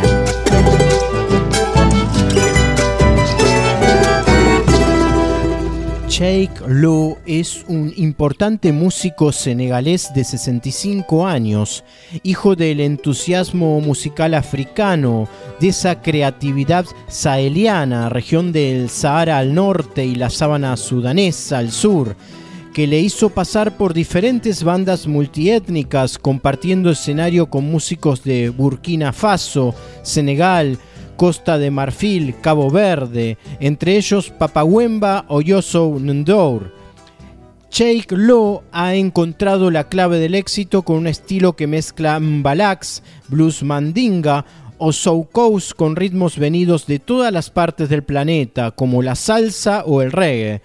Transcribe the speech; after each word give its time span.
Sheikh 6.18 6.62
Lo 6.66 7.16
es 7.26 7.64
un 7.68 7.92
importante 7.94 8.72
músico 8.72 9.30
senegalés 9.30 10.12
de 10.14 10.24
65 10.24 11.24
años, 11.24 11.84
hijo 12.24 12.56
del 12.56 12.80
entusiasmo 12.80 13.80
musical 13.80 14.34
africano, 14.34 15.28
de 15.60 15.68
esa 15.68 16.02
creatividad 16.02 16.86
saheliana, 17.06 18.08
región 18.08 18.50
del 18.50 18.90
Sahara 18.90 19.38
al 19.38 19.54
norte 19.54 20.04
y 20.06 20.16
la 20.16 20.28
sábana 20.28 20.76
sudanesa 20.76 21.58
al 21.58 21.70
sur, 21.70 22.16
que 22.74 22.88
le 22.88 22.98
hizo 22.98 23.30
pasar 23.30 23.76
por 23.76 23.94
diferentes 23.94 24.64
bandas 24.64 25.06
multiétnicas, 25.06 26.18
compartiendo 26.18 26.90
escenario 26.90 27.48
con 27.48 27.70
músicos 27.70 28.24
de 28.24 28.48
Burkina 28.50 29.12
Faso, 29.12 29.72
Senegal, 30.02 30.80
Costa 31.18 31.58
de 31.58 31.72
Marfil, 31.72 32.36
Cabo 32.40 32.70
Verde, 32.70 33.38
entre 33.58 33.96
ellos 33.96 34.30
Papagüemba 34.30 35.24
o 35.26 35.40
Yoso 35.40 35.98
Ndour. 35.98 36.72
Sheikh 37.72 38.12
Lo 38.12 38.62
ha 38.70 38.94
encontrado 38.94 39.72
la 39.72 39.88
clave 39.88 40.20
del 40.20 40.36
éxito 40.36 40.82
con 40.82 40.96
un 40.96 41.06
estilo 41.08 41.56
que 41.56 41.66
mezcla 41.66 42.20
mbalax, 42.20 43.02
blues 43.26 43.64
mandinga 43.64 44.46
o 44.78 44.92
soukous 44.92 45.74
con 45.74 45.96
ritmos 45.96 46.38
venidos 46.38 46.86
de 46.86 47.00
todas 47.00 47.32
las 47.32 47.50
partes 47.50 47.88
del 47.88 48.04
planeta, 48.04 48.70
como 48.70 49.02
la 49.02 49.16
salsa 49.16 49.82
o 49.86 50.02
el 50.02 50.12
reggae, 50.12 50.62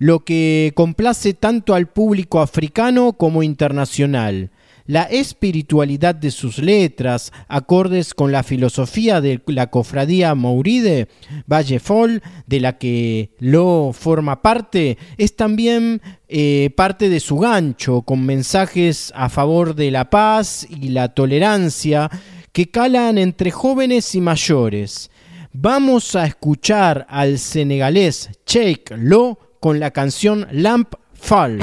lo 0.00 0.24
que 0.24 0.72
complace 0.74 1.32
tanto 1.32 1.74
al 1.76 1.86
público 1.86 2.40
africano 2.40 3.12
como 3.12 3.44
internacional 3.44 4.50
la 4.86 5.02
espiritualidad 5.04 6.14
de 6.14 6.30
sus 6.30 6.58
letras, 6.58 7.32
acordes 7.48 8.14
con 8.14 8.32
la 8.32 8.42
filosofía 8.42 9.20
de 9.20 9.40
la 9.46 9.68
cofradía 9.68 10.34
Mouride, 10.34 11.08
Vallefol, 11.46 12.22
de 12.46 12.60
la 12.60 12.78
que 12.78 13.30
Lo 13.38 13.92
forma 13.92 14.42
parte, 14.42 14.98
es 15.18 15.36
también 15.36 16.00
eh, 16.28 16.70
parte 16.76 17.08
de 17.08 17.20
su 17.20 17.38
gancho, 17.38 18.02
con 18.02 18.24
mensajes 18.24 19.12
a 19.14 19.28
favor 19.28 19.74
de 19.74 19.90
la 19.90 20.10
paz 20.10 20.66
y 20.68 20.88
la 20.88 21.08
tolerancia 21.08 22.10
que 22.52 22.70
calan 22.70 23.18
entre 23.18 23.50
jóvenes 23.50 24.14
y 24.14 24.20
mayores. 24.20 25.10
Vamos 25.52 26.16
a 26.16 26.26
escuchar 26.26 27.06
al 27.10 27.38
senegalés 27.38 28.30
Sheikh 28.46 28.92
Lo 28.96 29.38
con 29.60 29.80
la 29.80 29.90
canción 29.90 30.46
Lamp 30.50 30.94
Fall. 31.14 31.58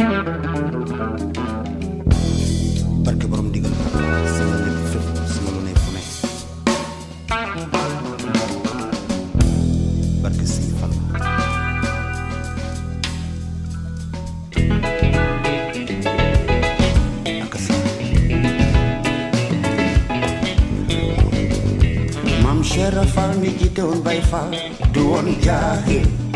Barke 3.05 3.25
borom 3.31 3.47
ndigal 3.49 3.71
sama 4.35 4.55
lépp 4.65 4.79
fépp 4.91 5.07
sama 5.33 5.49
lu 5.55 5.59
ne 5.67 5.73
fu 5.81 5.89
ne 5.95 6.01
du 24.93 26.28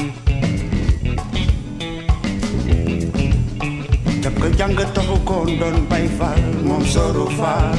Că 4.44 4.50
te-am 4.50 4.74
gătat 4.74 5.06
cu 5.06 5.18
condon 5.18 5.86
pai 5.88 6.10
fal 6.18 6.42
Mom 6.64 6.86
soru 6.86 7.26
fal 7.26 7.78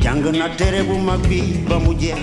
Te-am 0.00 0.20
tere 0.56 0.82
bu 0.82 0.94
magbi 1.04 1.42
Ba 1.68 1.76
mujea 1.76 2.16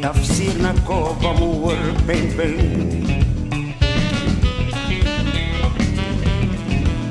Tafsir 0.00 0.54
na 0.60 0.72
ko 0.86 1.16
ba 1.22 1.30
mu 1.38 1.48
wër 1.64 1.84
pen 2.06 2.24
pen 2.36 2.54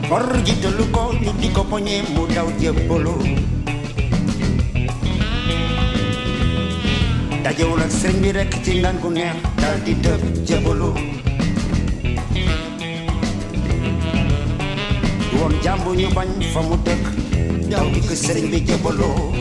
Kor 0.09 0.41
jitalu 0.43 0.85
ko 0.91 1.03
ñu 1.21 1.31
di 1.39 1.49
ko 1.51 1.63
dajewul 7.43 7.75
ak 7.83 7.91
sëriñ 7.91 8.17
bi 8.23 8.29
rekk 8.31 8.53
ci 8.63 8.79
ngan 8.79 8.95
gu 9.03 9.09
neex 9.11 9.35
dal 9.59 9.75
di 9.83 9.93
tëb 9.99 10.21
jëbalu 10.47 10.91
du 15.27 15.35
woon 15.39 15.53
jàmbu 15.63 15.91
ñu 15.99 16.07
bañ 16.15 16.29
fa 16.55 16.61
mu 16.63 16.75
dëkk 16.87 17.03
daw 17.67 17.85
di 17.93 17.99
ko 18.07 18.15
sëriñ 18.15 18.47
bi 18.51 18.59
jëbaloo 18.63 19.35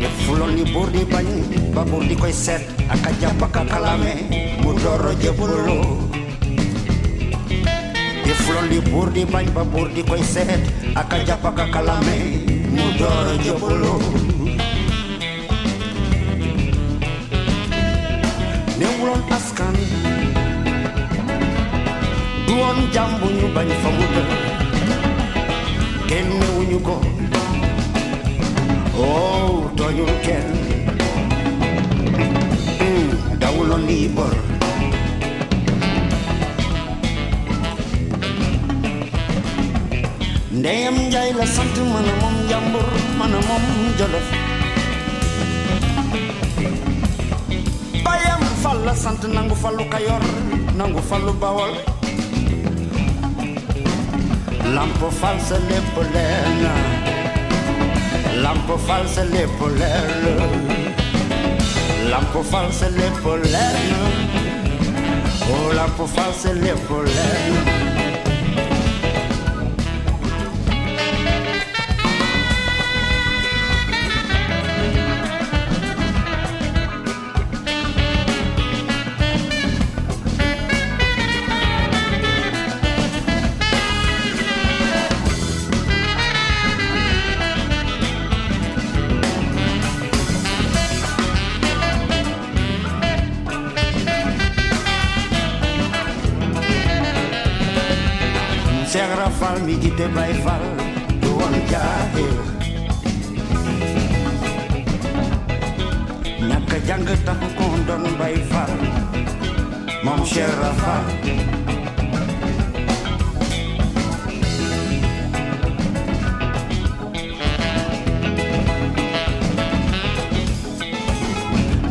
def 0.00 0.18
lool 0.38 0.52
ni 0.52 0.64
buur 0.72 0.88
di 0.92 1.02
bañ 1.12 1.26
ba 1.74 1.82
buur 1.88 2.04
di 2.04 2.14
koy 2.20 2.32
seet 2.32 2.60
ak 2.92 3.06
a 3.08 3.10
jàpp 3.20 3.40
ak 3.42 3.56
a 3.56 3.62
kalaame 3.72 4.12
mu 4.62 4.70
dooro 4.84 5.12
jëbaloo 5.16 5.96
def 8.28 8.42
buur 8.92 9.08
di 9.16 9.24
bañ 9.24 9.46
ba 9.56 9.64
buur 9.64 9.88
di 9.96 10.02
koy 10.04 10.20
seet 10.22 10.60
ak 10.94 11.12
a 11.12 11.18
jàpp 11.24 11.44
ak 11.48 12.45
mutar 12.76 13.26
yo 13.44 13.54
polón. 13.62 14.02
Neuron 18.78 19.20
askan, 19.36 19.74
duon 22.46 22.78
jambu 22.94 23.26
ñu 23.38 23.46
bañ 23.54 23.68
fa 23.82 23.90
muta, 23.98 24.22
kenn 26.08 26.28
newuñu 26.40 26.78
ko, 26.86 26.96
oh 28.98 29.70
toñul 29.78 30.12
kenn, 30.26 30.48
hmm, 32.80 33.10
dawuloon 33.40 33.82
nii 33.86 34.08
bor. 34.16 34.45
Ndeyam 40.66 40.96
njaay 41.08 41.30
la 41.38 41.46
sant 41.46 41.76
mana 41.92 42.12
moom 42.20 42.36
njàmbur 42.46 42.86
mana 43.18 43.38
moom 43.48 43.64
jolof 43.98 44.28
bayam 48.04 48.42
fal 48.62 48.78
la 48.86 48.94
sant 49.02 49.22
nangu 49.34 49.54
fallu 49.62 49.84
kayor 49.92 50.22
nangu 50.78 51.00
fallu 51.08 51.32
bawol. 51.42 51.72
Lamp 54.74 55.00
fal 55.20 55.38
sa 55.48 55.56
lépp 55.68 55.94
leer 56.14 56.46
na 56.62 56.72
lamp 58.42 58.68
fal 58.86 59.04
sa 59.14 59.22
lépp 59.34 59.58
leer 59.78 60.08
lamp 62.10 62.34
fal 62.50 62.68
sa 62.78 62.88
lépp 62.98 63.24
leer 63.52 63.76
oh 65.54 65.66
lamp 65.78 65.98
fal 66.14 66.32
sa 66.42 66.50
lépp 66.64 66.88
leer 67.14 67.75
Serra 98.96 99.28
fal 99.38 99.60
mi 99.66 99.74
te 99.98 100.06
bay 100.16 100.32
fal 100.44 100.62
du 101.20 101.28
won 101.38 101.54
jaahil 101.70 102.34
ñàkk 106.48 106.70
jàng 106.88 107.04
tax 107.26 107.40
ko 107.58 107.66
doon 107.88 108.04
bay 108.20 108.36
fal 108.50 108.72
moom 110.04 110.20
Serra 110.32 110.72
fal 110.82 111.04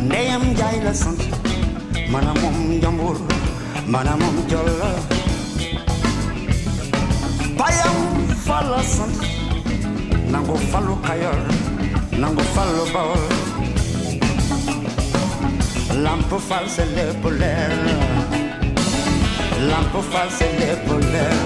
ndeyam 0.06 0.42
jaay 0.58 0.76
la 0.86 0.92
sant. 1.02 1.20
Maanaam 2.12 2.36
moom 2.42 2.56
njambur 2.78 3.16
maanaam 3.92 4.18
moom 4.22 4.36
jollo 4.50 5.15
Fall 8.56 8.70
la 8.72 8.82
sant 8.82 9.16
nangu 10.32 10.54
Fallu 10.70 10.94
Kayor 11.06 11.40
nangu 12.20 12.44
Fallu 12.54 12.84
Bawol 12.94 13.24
Lamp 16.04 16.30
Fall 16.48 16.66
c'est 16.74 16.88
lépp 16.96 17.24
leer 17.40 17.74
Lamp 19.68 19.94
Fall 20.10 20.30
c'est 20.38 20.52
lépp 20.60 20.88
leer 21.12 21.36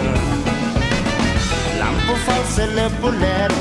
Lamp 1.81 2.09
Fall 2.27 2.45
c'est 2.55 2.71
lépp 2.77 3.03
leer 3.23 3.55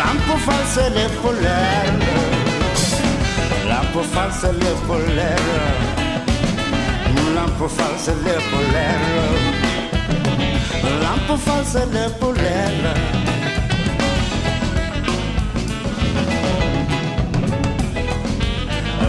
Lamp 0.00 0.26
Fall 0.46 0.64
c'est 0.74 0.90
lépp 0.96 1.22
leer 1.42 1.92
Lamp 3.68 3.94
Fall 4.12 4.32
c'est 4.40 4.54
lépp 4.62 4.88
leer 5.16 5.46
Lamp 7.34 7.60
Fall 7.76 7.94
c'est 7.98 8.18
lépp 8.24 8.52
leer 8.72 9.57
Lamp 11.02 11.38
Fall 11.38 11.64
c'est 11.64 11.92
lépp 11.92 12.20
leer 12.36 12.72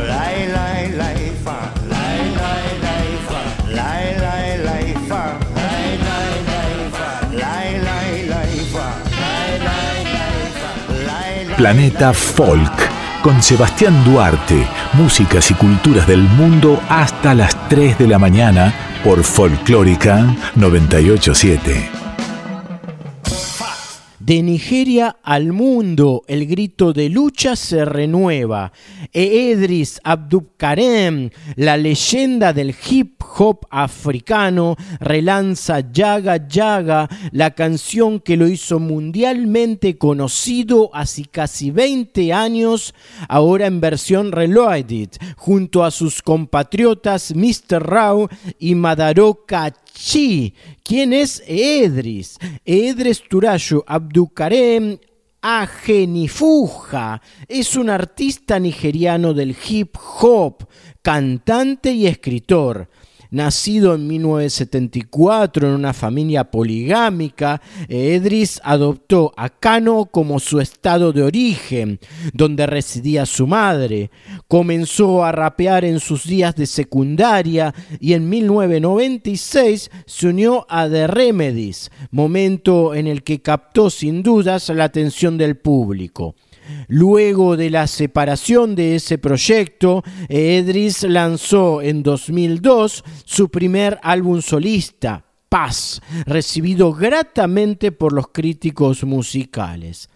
Lay 0.09 0.47
lay 0.55 0.81
lay 0.97 1.31
fa. 1.43 1.57
Lay 1.91 2.21
lay 2.39 2.65
lay 2.85 3.09
fa. 3.27 3.41
Lay 3.77 4.05
lay 4.23 4.49
lay 4.67 4.93
fa. 5.09 5.23
Lay 5.55 5.97
lay 6.07 6.37
lay 6.47 6.77
fa. 6.97 7.09
Lay 7.31 7.69
lay 7.87 8.11
lay 8.31 8.53
fa. 8.73 8.87
Lay 9.21 9.49
lay 9.67 9.93
lay 10.13 10.41
fa. 10.59 10.69
Lay 11.07 11.45
lay 11.45 11.55
Planeta 11.57 12.13
Folk 12.13 12.89
con 13.21 13.43
Sebastián 13.43 14.03
Duarte, 14.05 14.65
músicas 14.93 15.51
y 15.51 15.53
culturas 15.53 16.07
del 16.07 16.21
mundo 16.21 16.81
hasta 16.87 17.33
las 17.33 17.67
3 17.67 17.97
de 17.97 18.07
la 18.07 18.17
mañana 18.17 18.88
por 19.03 19.23
Folclórica 19.23 20.35
987. 20.55 21.98
De 24.29 24.43
Nigeria 24.43 25.17
al 25.23 25.53
mundo, 25.53 26.21
el 26.27 26.45
grito 26.45 26.93
de 26.93 27.09
lucha 27.09 27.55
se 27.55 27.83
renueva. 27.83 28.71
Edris 29.11 29.99
Abdulkarem, 30.03 31.31
la 31.55 31.77
leyenda 31.77 32.53
del 32.53 32.75
hip 32.87 33.23
hop 33.39 33.65
africano, 33.71 34.75
relanza 34.99 35.79
Yaga 35.91 36.47
Yaga, 36.47 37.09
la 37.31 37.55
canción 37.55 38.19
que 38.19 38.37
lo 38.37 38.47
hizo 38.47 38.77
mundialmente 38.77 39.97
conocido 39.97 40.91
hace 40.93 41.23
casi 41.25 41.71
20 41.71 42.31
años, 42.31 42.93
ahora 43.27 43.65
en 43.65 43.81
versión 43.81 44.31
reloaded, 44.31 45.09
junto 45.37 45.83
a 45.83 45.89
sus 45.89 46.21
compatriotas 46.21 47.33
Mr. 47.33 47.81
Rao 47.81 48.29
y 48.59 48.75
Madaroka 48.75 49.73
Chi. 50.01 50.53
¿Quién 50.81 51.11
es 51.11 51.43
Edris? 51.45 52.37
Edris 52.63 53.21
Turayo 53.27 53.83
Abdukarem 53.85 54.97
Agenifuja 55.41 57.21
es 57.47 57.75
un 57.75 57.89
artista 57.89 58.59
nigeriano 58.59 59.33
del 59.33 59.55
hip 59.67 59.95
hop, 60.21 60.67
cantante 61.01 61.91
y 61.91 62.07
escritor. 62.07 62.89
Nacido 63.31 63.93
en 63.93 64.07
1974 64.07 65.67
en 65.67 65.73
una 65.75 65.93
familia 65.93 66.49
poligámica, 66.49 67.61
Edris 67.87 68.59
adoptó 68.63 69.33
a 69.37 69.49
Kano 69.49 70.05
como 70.05 70.39
su 70.39 70.59
estado 70.59 71.13
de 71.13 71.21
origen, 71.21 71.99
donde 72.33 72.65
residía 72.65 73.27
su 73.27 73.45
madre. 73.45 74.09
Comenzó 74.47 75.23
a 75.23 75.31
rapear 75.31 75.85
en 75.85 75.99
sus 75.99 76.25
días 76.25 76.55
de 76.55 76.65
secundaria 76.65 77.75
y 77.99 78.13
en 78.13 78.27
1996 78.29 79.91
se 80.07 80.27
unió 80.27 80.65
a 80.67 80.89
The 80.89 81.05
Remedies, 81.05 81.91
momento 82.09 82.95
en 82.95 83.05
el 83.05 83.21
que 83.21 83.43
captó 83.43 83.91
sin 83.91 84.23
dudas 84.23 84.69
la 84.69 84.85
atención 84.85 85.37
del 85.37 85.55
público. 85.55 86.33
Luego 86.87 87.57
de 87.57 87.69
la 87.69 87.87
separación 87.87 88.75
de 88.75 88.95
ese 88.95 89.17
proyecto, 89.17 90.03
Edris 90.27 91.03
lanzó 91.03 91.81
en 91.81 92.03
2002 92.03 93.03
su 93.25 93.49
primer 93.49 93.99
álbum 94.03 94.41
solista, 94.41 95.25
Paz, 95.49 95.99
recibido 96.27 96.93
gratamente 96.93 97.91
por 97.91 98.13
los 98.13 98.27
críticos 98.27 99.03
musicales. 99.03 100.07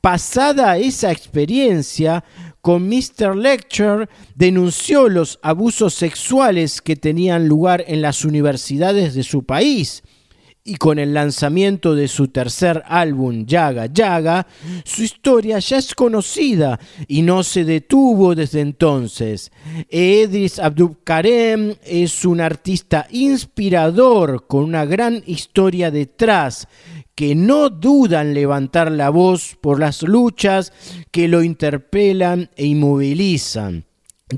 Pasada 0.00 0.76
esa 0.76 1.12
experiencia, 1.12 2.24
con 2.60 2.88
Mr. 2.88 3.36
Lecture 3.36 4.08
denunció 4.34 5.08
los 5.08 5.38
abusos 5.42 5.94
sexuales 5.94 6.80
que 6.80 6.96
tenían 6.96 7.46
lugar 7.46 7.84
en 7.86 8.02
las 8.02 8.24
universidades 8.24 9.14
de 9.14 9.22
su 9.22 9.44
país 9.44 10.02
y 10.64 10.76
con 10.76 10.98
el 10.98 11.12
lanzamiento 11.12 11.94
de 11.94 12.06
su 12.06 12.28
tercer 12.28 12.84
álbum 12.86 13.46
Yaga 13.46 13.86
Yaga, 13.86 14.46
su 14.84 15.02
historia 15.02 15.58
ya 15.58 15.78
es 15.78 15.94
conocida 15.94 16.78
y 17.08 17.22
no 17.22 17.42
se 17.42 17.64
detuvo 17.64 18.34
desde 18.34 18.60
entonces. 18.60 19.50
Edris 19.88 20.60
Abdulkarem 20.60 21.74
es 21.84 22.24
un 22.24 22.40
artista 22.40 23.08
inspirador 23.10 24.46
con 24.46 24.64
una 24.64 24.84
gran 24.84 25.22
historia 25.26 25.90
detrás 25.90 26.68
que 27.14 27.34
no 27.34 27.68
duda 27.68 28.22
en 28.22 28.32
levantar 28.32 28.90
la 28.90 29.10
voz 29.10 29.56
por 29.60 29.80
las 29.80 30.02
luchas 30.02 30.72
que 31.10 31.28
lo 31.28 31.42
interpelan 31.42 32.50
e 32.56 32.66
inmovilizan. 32.66 33.84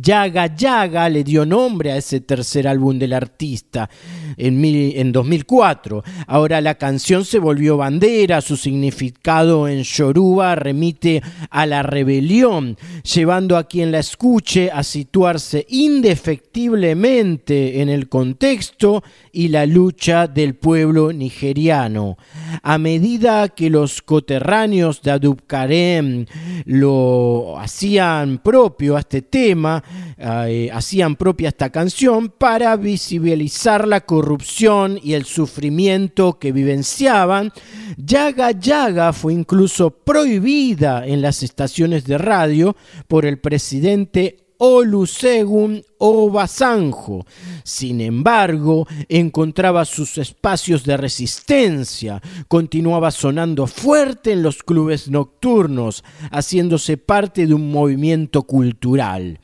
Yaga 0.00 0.54
Yaga 0.54 1.08
le 1.08 1.24
dio 1.24 1.46
nombre 1.46 1.92
a 1.92 1.96
ese 1.96 2.20
tercer 2.20 2.66
álbum 2.66 2.98
del 2.98 3.12
artista 3.12 3.88
en, 4.36 4.60
mil, 4.60 4.96
en, 4.96 5.12
2004. 5.12 6.02
Ahora 6.26 6.60
la 6.60 6.76
canción 6.76 7.24
se 7.24 7.38
volvió 7.38 7.76
bandera, 7.76 8.40
su 8.40 8.56
significado 8.56 9.68
en 9.68 9.82
Yoruba 9.82 10.56
remite 10.56 11.22
a 11.50 11.66
la 11.66 11.82
rebelión, 11.82 12.76
llevando 13.02 13.56
a 13.56 13.64
quien 13.64 13.92
la 13.92 14.00
escuche 14.00 14.70
a 14.72 14.82
situarse 14.82 15.66
indefectiblemente 15.68 17.80
en 17.80 17.88
el 17.88 18.08
contexto 18.08 19.02
y 19.32 19.48
la 19.48 19.66
lucha 19.66 20.26
del 20.26 20.54
pueblo 20.54 21.12
nigeriano. 21.12 22.16
A 22.62 22.78
medida 22.78 23.48
que 23.48 23.70
los 23.70 24.02
coterráneos 24.02 25.02
de 25.02 25.10
Adubkarem 25.10 26.26
lo 26.64 27.58
hacían 27.58 28.38
propio 28.38 28.96
a 28.96 29.00
este 29.00 29.22
tema, 29.22 29.83
eh, 30.16 30.70
hacían 30.72 31.16
propia 31.16 31.48
esta 31.48 31.70
canción 31.70 32.28
para 32.28 32.76
visibilizar 32.76 33.86
la 33.86 34.00
corrupción 34.02 34.98
y 35.02 35.14
el 35.14 35.24
sufrimiento 35.24 36.38
que 36.38 36.52
vivenciaban. 36.52 37.52
Yaga 37.96 38.52
Yaga 38.52 39.12
fue 39.12 39.32
incluso 39.34 39.90
prohibida 39.90 41.06
en 41.06 41.22
las 41.22 41.42
estaciones 41.42 42.04
de 42.04 42.18
radio 42.18 42.76
por 43.08 43.26
el 43.26 43.38
presidente 43.38 44.44
Olusegun 44.58 45.82
Obasanjo. 45.98 47.26
Sin 47.64 48.00
embargo, 48.00 48.86
encontraba 49.08 49.84
sus 49.84 50.18
espacios 50.18 50.84
de 50.84 50.96
resistencia, 50.96 52.22
continuaba 52.48 53.10
sonando 53.10 53.66
fuerte 53.66 54.32
en 54.32 54.42
los 54.42 54.62
clubes 54.62 55.08
nocturnos, 55.08 56.04
haciéndose 56.30 56.96
parte 56.96 57.46
de 57.46 57.54
un 57.54 57.70
movimiento 57.70 58.42
cultural. 58.42 59.40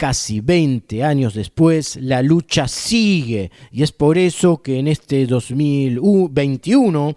Casi 0.00 0.40
20 0.40 1.04
años 1.04 1.34
después, 1.34 1.96
la 1.96 2.22
lucha 2.22 2.66
sigue 2.68 3.50
y 3.70 3.82
es 3.82 3.92
por 3.92 4.16
eso 4.16 4.62
que 4.62 4.78
en 4.78 4.88
este 4.88 5.26
2021 5.26 7.16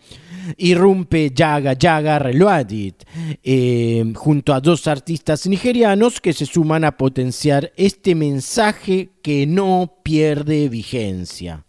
irrumpe 0.57 1.31
Yaga 1.33 1.77
Yaga 1.79 2.19
Reloaded, 2.19 2.95
eh, 3.41 4.11
junto 4.13 4.53
a 4.53 4.59
dos 4.59 4.87
artistas 4.87 5.47
nigerianos 5.47 6.19
que 6.19 6.33
se 6.33 6.45
suman 6.45 6.83
a 6.83 6.97
potenciar 6.97 7.71
este 7.77 8.15
mensaje 8.15 9.11
que 9.21 9.47
no 9.47 9.99
pierde 10.03 10.67
vigencia. 10.67 11.63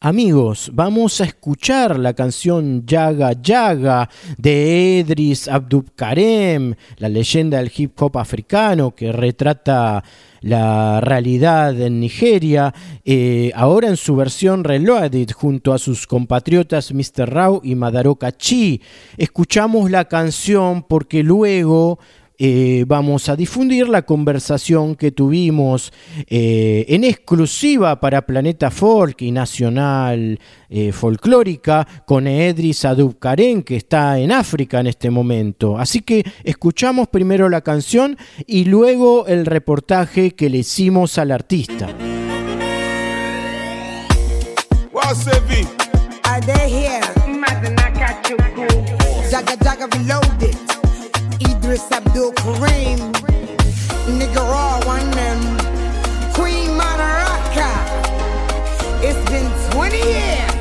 Amigos, 0.00 0.70
vamos 0.72 1.20
a 1.20 1.24
escuchar 1.24 1.98
la 1.98 2.14
canción 2.14 2.86
Yaga 2.86 3.32
Yaga 3.32 4.08
de 4.36 5.00
Edris 5.00 5.48
Abdubkarem, 5.48 6.74
la 6.98 7.08
leyenda 7.08 7.58
del 7.58 7.72
hip 7.76 8.00
hop 8.00 8.16
africano 8.16 8.94
que 8.94 9.10
retrata 9.10 10.04
la 10.40 11.00
realidad 11.00 11.80
en 11.80 12.00
Nigeria, 12.00 12.74
eh, 13.04 13.52
ahora 13.54 13.88
en 13.88 13.96
su 13.96 14.16
versión 14.16 14.64
reloaded 14.64 15.30
junto 15.32 15.72
a 15.72 15.78
sus 15.78 16.06
compatriotas 16.06 16.92
Mr. 16.92 17.28
Rao 17.28 17.60
y 17.62 17.74
Madaroka 17.74 18.32
Chi. 18.32 18.80
Escuchamos 19.16 19.90
la 19.90 20.06
canción 20.06 20.82
porque 20.82 21.22
luego 21.22 21.98
eh, 22.40 22.84
vamos 22.86 23.28
a 23.28 23.34
difundir 23.34 23.88
la 23.88 24.02
conversación 24.02 24.94
que 24.94 25.10
tuvimos 25.10 25.92
eh, 26.28 26.86
en 26.88 27.02
exclusiva 27.02 27.98
para 27.98 28.26
Planeta 28.26 28.70
Folk 28.70 29.22
y 29.22 29.32
Nacional 29.32 30.38
eh, 30.68 30.92
Folclórica 30.92 31.86
con 32.06 32.28
Edris 32.28 32.84
Adub 32.84 33.18
Karen, 33.18 33.64
que 33.64 33.74
está 33.74 34.20
en 34.20 34.30
África 34.30 34.78
en 34.78 34.86
este 34.86 35.10
momento. 35.10 35.78
Así 35.78 36.00
que 36.00 36.24
escuchamos 36.44 37.08
primero 37.08 37.48
la 37.48 37.62
canción 37.62 38.16
y 38.46 38.66
luego 38.66 39.26
el 39.26 39.44
reportaje 39.44 40.30
que 40.30 40.48
le 40.48 40.58
hicimos 40.58 41.18
al 41.18 41.32
artista. 41.32 41.88
Idris 51.40 51.90
Abdul 51.92 52.32
Kareem, 52.32 52.98
nigga 54.18 54.36
raw 54.42 54.80
one 54.86 55.08
them, 55.12 55.38
Queen 56.34 56.70
Monaraka. 56.70 57.70
It's 59.02 59.30
been 59.30 59.48
20 59.72 59.96
years, 59.96 60.52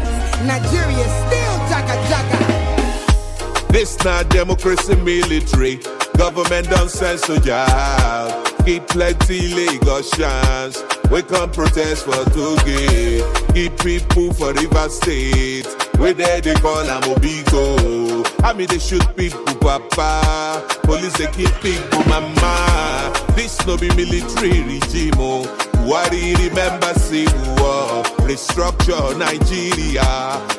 Nigeria 0.45 1.07
still 1.23 1.55
jaga 1.69 1.95
jaga. 2.09 3.71
This 3.71 4.03
not 4.03 4.29
democracy 4.29 4.95
military, 4.97 5.79
government 6.17 6.69
don't 6.69 6.89
censor 6.89 7.39
job. 7.39 8.45
Keep 8.65 8.87
plenty 8.87 9.49
Lagosians, 9.53 10.83
we 11.09 11.21
come 11.23 11.51
protest 11.51 12.05
for 12.05 12.23
Toge. 12.35 13.53
Keep 13.53 13.79
people 13.79 14.33
for 14.33 14.53
River 14.53 14.89
State, 14.89 15.65
we 15.99 16.13
there 16.13 16.41
they 16.41 16.53
call 16.55 16.83
them 16.83 17.01
Obigo. 17.03 18.16
I 18.43 18.53
mean 18.53 18.67
they 18.67 18.79
shoot 18.79 19.03
people, 19.15 19.43
papa. 19.55 20.63
Police 20.83 21.13
they 21.17 21.27
kill 21.31 21.51
people, 21.61 22.03
mama. 22.05 23.13
This 23.35 23.65
no 23.65 23.77
be 23.77 23.89
military 23.89 24.61
regime, 24.63 25.13
oh. 25.17 25.43
Worry, 25.87 26.35
remember 26.35 26.93
civil 26.95 27.55
war. 27.63 28.03
Restructure 28.27 29.17
Nigeria. 29.17 30.03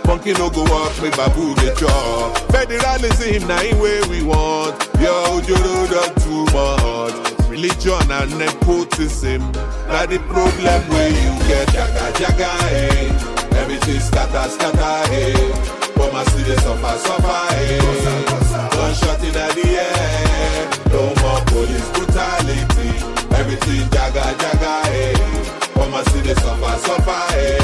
Monkey 0.06 0.32
no 0.32 0.49
go 0.50 0.62
walk, 0.64 0.92
make 1.02 1.16
babu 1.16 1.54
the 1.54 1.75
jaw. 1.78 2.32
Federalism, 2.50 3.50
in 3.50 3.78
where 3.78 4.06
we 4.08 4.23
want. 4.23 4.88
Yo, 5.00 5.38
you 5.47 5.54
done 5.88 6.14
too 6.25 6.44
much. 6.52 7.49
Religion 7.49 8.11
and 8.11 8.38
nepotism. 8.38 9.40
Now 9.88 10.06
the 10.06 10.18
problem 10.28 10.80
where 10.88 11.11
you 11.11 11.49
get 11.49 11.68
jaga 11.68 12.12
jaga, 12.12 12.50
eh. 12.73 13.58
Everything 13.58 14.00
scatter, 14.00 14.49
scatter, 14.49 15.12
eh. 15.12 15.77
And 16.10 16.28
see 16.30 16.42
the 16.42 16.56
suffer, 16.60 16.98
suffer, 16.98 17.54
eh. 17.54 17.78
Gunshot 18.74 19.22
in 19.24 19.32
the 19.32 19.46
air. 19.78 20.68
No 20.90 21.02
more 21.22 21.40
police 21.46 21.88
brutality. 21.92 22.90
Everything 23.36 23.86
jaga, 23.90 24.24
jaga, 24.40 24.72
eh. 24.88 25.14
And 25.76 26.06
see 26.08 26.20
the 26.20 26.34
suffer, 26.40 26.74
suffer, 26.86 27.22
eh. 27.36 27.58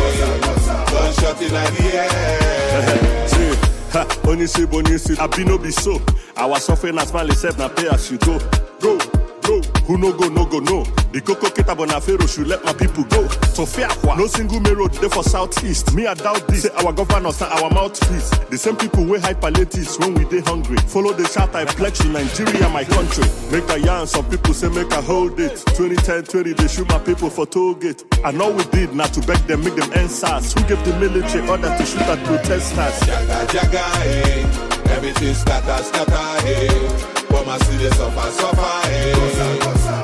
Gunshot 0.91 1.43
in 1.43 1.51
the 1.53 1.65
air. 1.95 3.29
See, 3.29 3.55
ha, 3.93 4.03
only 4.27 4.47
see, 4.47 5.17
I 5.19 5.27
be 5.29 5.45
no 5.45 5.59
be 5.59 5.71
so. 5.71 6.01
Our 6.37 6.59
suffering 6.59 6.99
as 6.99 7.13
well, 7.13 7.29
except 7.31 7.59
na 7.59 7.69
pay 7.69 7.89
as 7.89 8.11
you 8.11 8.19
go. 8.19 8.39
Go, 8.81 8.99
go, 9.45 9.61
who 9.87 9.99
no 9.99 10.13
go, 10.13 10.29
no 10.29 10.45
go, 10.47 10.59
no. 10.59 10.85
The 11.13 11.21
Coco 11.21 11.47
Kita 11.47 11.77
Bonafero 11.77 12.27
should 12.29 12.49
let 12.49 12.65
my 12.65 12.73
people 12.73 13.05
go. 13.05 13.29
So 13.55 13.65
fair, 13.65 13.89
no 14.17 14.27
single 14.27 14.59
main 14.61 14.75
road 14.77 14.93
there 14.95 15.09
for 15.11 15.23
southeast. 15.23 15.95
Me, 15.95 16.07
I 16.07 16.15
doubt 16.15 16.49
this. 16.49 16.63
Say 16.65 16.71
our 16.85 16.93
governors 16.93 17.41
and 17.43 17.53
our 17.53 17.71
mouthpiece. 17.71 18.31
The 18.51 18.59
same 18.59 18.77
people 18.77 19.05
we 19.05 19.21
high 19.21 19.35
palliatives 19.35 19.99
when 19.99 20.15
we 20.15 20.25
dey 20.25 20.41
hungry. 20.41 20.77
Follow 20.89 21.13
the 21.13 21.29
chart, 21.29 21.55
I 21.55 21.65
pledge 21.67 21.99
to 21.99 22.09
Nigeria, 22.09 22.69
my 22.71 22.85
country. 22.85 23.25
Make 23.53 23.69
a 23.71 23.79
yarn, 23.79 24.07
some 24.07 24.29
people 24.29 24.55
say 24.55 24.69
make 24.71 24.91
a 24.91 25.01
hold 25.03 25.39
it. 25.39 25.63
2010, 25.77 26.25
20, 26.25 26.53
they 26.55 26.69
shoot 26.69 26.89
my 26.89 26.99
people 26.99 27.31
for 27.31 27.47
toll 27.47 27.75
gate. 27.75 28.03
And 28.25 28.41
all 28.43 28.53
we 28.53 28.65
did 28.65 28.95
not 28.95 29.13
to 29.15 29.21
beg 29.21 29.39
them, 29.47 29.63
make 29.63 29.77
them 29.77 30.09
SARS. 30.09 30.53
Who 30.55 30.61
gave 30.67 30.83
the 30.85 30.99
military 30.99 31.47
order 31.49 31.69
to 31.77 31.85
shoot 31.87 32.03
at 32.03 32.19
protesters? 32.25 32.99
Jaga, 33.07 33.47
jaga, 33.47 33.85
eh. 34.07 34.95
Everything 34.97 35.35
scatter, 35.35 35.83
scatter, 35.85 36.47
eh. 36.49 37.14
Come 37.45 37.53
and 37.53 37.63
see 37.65 37.77
the 37.77 37.91
suffer, 37.95 38.31
suffer, 38.31 38.89
eh. 38.89 39.13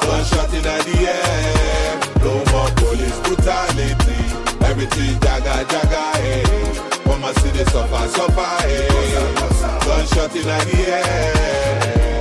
Gunshot 0.04 0.52
in 0.52 0.62
the 0.62 1.08
air. 1.08 1.98
No 2.18 2.36
more 2.52 2.68
police 2.76 3.18
brutality. 3.20 4.20
Everything 4.66 5.18
jaga, 5.20 5.64
jaga, 5.64 6.16
eh. 6.16 6.44
Come 7.02 7.24
and 7.24 7.36
see 7.38 7.48
the 7.48 7.64
suffer, 7.70 8.08
suffer, 8.08 8.66
eh. 8.68 8.88
Gunshot 9.86 10.36
in 10.36 10.42
the 10.42 10.92
air. 10.92 12.19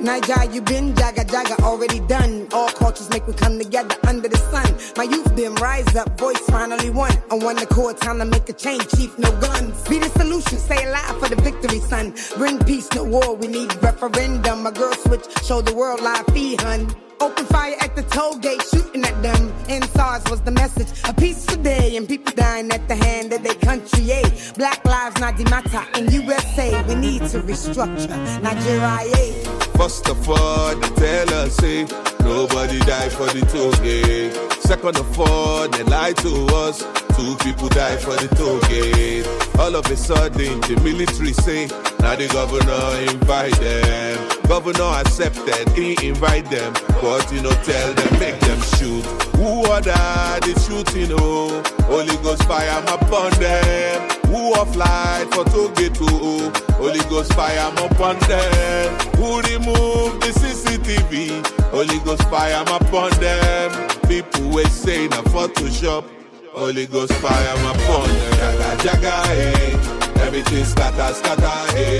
Niger, 0.00 0.44
you 0.52 0.62
been 0.62 0.94
jaga 0.94 1.24
jaga 1.26 1.58
already 1.64 1.98
done. 2.00 2.46
All 2.52 2.68
cultures 2.68 3.10
make 3.10 3.26
we 3.26 3.32
come 3.32 3.58
together 3.58 3.96
under 4.06 4.28
the 4.28 4.36
sun. 4.36 4.72
My 4.96 5.02
youth 5.02 5.34
been 5.34 5.54
rise 5.56 5.94
up, 5.96 6.16
voice 6.18 6.38
finally 6.48 6.90
won. 6.90 7.10
On 7.30 7.40
the 7.40 7.62
accord, 7.62 7.96
time 7.98 8.18
to 8.18 8.24
make 8.24 8.48
a 8.48 8.52
change, 8.52 8.86
chief, 8.96 9.18
no 9.18 9.30
guns. 9.40 9.88
Be 9.88 9.98
the 9.98 10.08
solution, 10.10 10.58
stay 10.58 10.84
alive 10.84 11.18
for 11.18 11.28
the 11.28 11.40
victory, 11.42 11.80
son. 11.80 12.14
Bring 12.36 12.58
peace, 12.64 12.88
no 12.94 13.02
war, 13.02 13.34
we 13.34 13.48
need 13.48 13.74
referendum. 13.82 14.62
My 14.62 14.70
girl 14.70 14.92
switch, 14.92 15.24
show 15.44 15.62
the 15.62 15.74
world 15.74 16.00
live 16.00 16.26
feed, 16.26 16.60
hun. 16.60 17.07
Open 17.20 17.44
fire 17.46 17.74
at 17.80 17.96
the 17.96 18.02
toll 18.04 18.36
gate, 18.38 18.62
shooting 18.62 19.04
at 19.04 19.20
them. 19.22 19.52
In 19.68 19.82
SARS 19.82 20.22
was 20.30 20.40
the 20.42 20.50
message. 20.52 20.88
A 21.08 21.12
peaceful 21.12 21.60
day, 21.62 21.96
and 21.96 22.06
people 22.06 22.32
dying 22.34 22.70
at 22.70 22.86
the 22.88 22.94
hand 22.94 23.32
of 23.32 23.42
their 23.42 23.54
country. 23.54 24.12
Eh? 24.12 24.28
Black 24.56 24.84
lives 24.84 25.20
not 25.20 25.38
matter 25.50 25.84
in 25.98 26.10
USA. 26.12 26.82
We 26.84 26.94
need 26.94 27.22
to 27.30 27.40
restructure 27.40 28.16
Nigeria. 28.42 28.98
Eh? 29.16 29.32
First 29.76 30.08
of 30.08 30.28
all, 30.28 30.76
they 30.76 30.88
tell 30.90 31.34
us, 31.34 31.56
say, 31.56 31.84
nobody 32.20 32.78
die 32.80 33.08
for 33.08 33.26
the 33.26 33.40
toll 33.52 33.72
gate. 33.82 34.32
Second 34.62 34.96
of 34.98 35.18
all, 35.20 35.68
they 35.68 35.82
lie 35.84 36.12
to 36.12 36.46
us, 36.54 36.82
two 37.18 37.34
people 37.42 37.68
die 37.68 37.96
for 37.96 38.14
the 38.14 38.28
toll 38.36 38.60
gate. 38.70 39.26
All 39.58 39.74
of 39.74 39.84
a 39.90 39.96
sudden, 39.96 40.60
the 40.60 40.80
military 40.84 41.32
say, 41.32 41.66
now 41.98 42.14
the 42.14 42.28
governor 42.28 42.86
invite 43.10 43.58
them. 43.58 44.16
Governor 44.46 45.02
accepted, 45.02 45.68
he 45.74 45.98
invite 46.06 46.48
them, 46.48 46.72
but 47.02 47.26
you 47.32 47.42
know, 47.42 47.50
tell 47.66 47.92
them, 47.92 48.20
make 48.20 48.38
them 48.40 48.60
shoot. 48.78 49.04
Who 49.34 49.66
order 49.66 50.06
the 50.46 50.54
shooting, 50.62 51.10
oh? 51.18 51.62
Holy 51.90 52.16
Ghost 52.22 52.44
fire 52.44 52.82
upon 52.86 53.32
them. 53.40 54.10
Who 54.30 54.54
off 54.54 54.76
light 54.76 55.26
for 55.32 55.44
to 55.44 55.72
get 55.74 55.94
to 55.96 56.06
oh? 56.06 56.52
Holy 56.74 57.00
Ghost 57.10 57.32
fire 57.34 57.72
upon 57.78 58.18
them. 58.30 58.94
Who 59.16 59.40
remove 59.42 60.20
the 60.20 60.30
CCTV? 60.38 61.44
Holy 61.70 61.98
Ghost 62.04 62.22
fire 62.30 62.62
upon 62.62 63.10
them. 63.18 63.88
People 64.06 64.50
will 64.50 64.68
say 64.68 65.08
na 65.08 65.22
Photoshop. 65.22 66.17
Holy 66.58 66.86
Ghost 66.86 67.12
fire 67.14 67.54
upon 67.54 68.08
them. 68.08 68.32
Jaga 68.38 68.70
jaga 68.82 69.14
eh. 69.30 70.22
Everything 70.26 70.64
scatter 70.64 71.14
scatter 71.14 71.76
eh. 71.76 71.98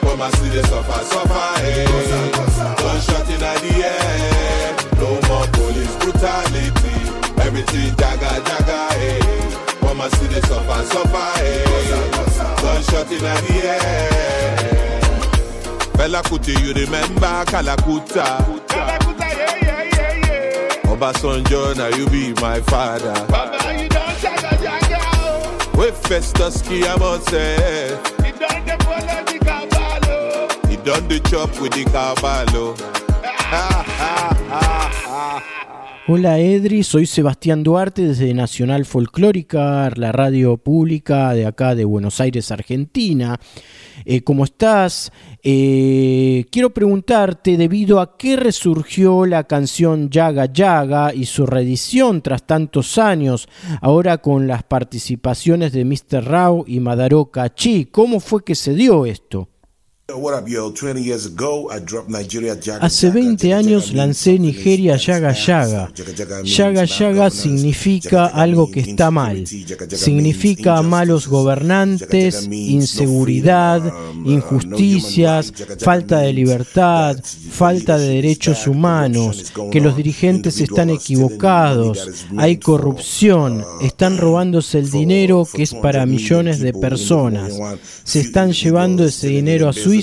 Come 0.00 0.22
and 0.22 0.34
see 0.36 0.48
the 0.48 0.62
suffer 0.66 1.04
suffer 1.04 1.48
eh. 1.64 1.86
Gunshot 2.80 3.28
in 3.30 3.40
the 3.40 3.52
air. 3.84 4.76
No 4.96 5.10
more 5.28 5.46
police 5.52 5.94
brutality. 6.00 6.96
Everything 7.46 7.90
jaga 8.00 8.40
jaga 8.48 8.80
eh. 8.96 9.20
Come 9.80 10.00
and 10.00 10.12
see 10.14 10.26
the 10.26 10.40
suffer 10.46 10.80
suffer 10.92 11.30
eh. 11.44 11.64
Gunshot 12.62 13.10
in 13.12 13.22
the 13.22 13.34
air. 13.68 15.00
Bella 15.96 16.22
Kuti, 16.22 16.52
you 16.64 16.72
remember 16.72 17.44
Kalakuta? 17.44 18.24
Kalakuta, 18.66 19.20
yeah, 19.20 19.56
yeah, 19.62 19.82
yeah, 19.92 20.14
yeah. 20.24 20.90
Obasanjo, 20.90 21.76
now 21.76 21.88
you 21.94 22.08
be 22.08 22.32
my 22.40 22.58
father. 22.62 23.12
Baba, 23.28 23.82
you 23.82 23.88
we 25.80 25.90
Festus 25.92 26.60
Kiamose. 26.60 27.96
He 28.22 28.32
done 28.32 28.66
the 28.66 28.76
polo, 28.80 29.24
the 29.24 29.38
Caballo. 29.42 30.68
He 30.68 30.76
done 30.76 31.08
the 31.08 31.20
chop 31.20 31.58
with 31.58 31.72
the 31.72 31.84
Caballo. 31.86 32.76
Ha 33.24 33.82
ha. 33.86 34.39
Hola 36.12 36.40
Edri, 36.40 36.82
soy 36.82 37.06
Sebastián 37.06 37.62
Duarte 37.62 38.02
desde 38.02 38.34
Nacional 38.34 38.84
Folclórica, 38.84 39.88
la 39.94 40.10
radio 40.10 40.56
pública 40.56 41.32
de 41.34 41.46
acá 41.46 41.76
de 41.76 41.84
Buenos 41.84 42.20
Aires, 42.20 42.50
Argentina. 42.50 43.38
Eh, 44.04 44.24
¿Cómo 44.24 44.42
estás? 44.42 45.12
Eh, 45.44 46.46
quiero 46.50 46.74
preguntarte 46.74 47.56
debido 47.56 48.00
a 48.00 48.16
qué 48.16 48.34
resurgió 48.34 49.24
la 49.24 49.44
canción 49.44 50.10
Yaga 50.10 50.46
Yaga 50.46 51.14
y 51.14 51.26
su 51.26 51.46
reedición 51.46 52.22
tras 52.22 52.44
tantos 52.44 52.98
años, 52.98 53.48
ahora 53.80 54.18
con 54.18 54.48
las 54.48 54.64
participaciones 54.64 55.70
de 55.70 55.84
Mr. 55.84 56.24
Rao 56.24 56.64
y 56.66 56.80
Madaro 56.80 57.26
Kachi. 57.26 57.84
¿Cómo 57.84 58.18
fue 58.18 58.42
que 58.42 58.56
se 58.56 58.74
dio 58.74 59.06
esto? 59.06 59.48
Hace 62.80 63.10
20 63.10 63.54
años 63.54 63.92
lancé 63.92 64.38
Nigeria 64.38 64.96
Yaga 64.96 65.32
Yaga. 65.32 65.92
Yaga 66.44 66.84
Yaga 66.84 67.30
significa 67.30 68.26
algo 68.26 68.70
que 68.70 68.80
está 68.80 69.10
mal. 69.10 69.44
Significa 69.46 70.82
malos 70.82 71.28
gobernantes, 71.28 72.48
inseguridad, 72.50 73.82
injusticias, 74.24 75.52
falta 75.78 76.18
de 76.20 76.32
libertad, 76.32 77.16
falta 77.50 77.98
de 77.98 78.08
derechos 78.08 78.66
humanos, 78.66 79.52
que 79.70 79.80
los 79.80 79.96
dirigentes 79.96 80.60
están 80.60 80.90
equivocados, 80.90 82.26
hay 82.36 82.56
corrupción, 82.58 83.64
están 83.80 84.18
robándose 84.18 84.78
el 84.78 84.90
dinero 84.90 85.46
que 85.52 85.62
es 85.62 85.74
para 85.74 86.06
millones 86.06 86.60
de 86.60 86.72
personas. 86.72 87.54
Se 88.04 88.20
están 88.20 88.52
llevando 88.52 89.04
ese 89.04 89.28
dinero 89.28 89.68
a 89.68 89.72
Suiza 89.72 89.99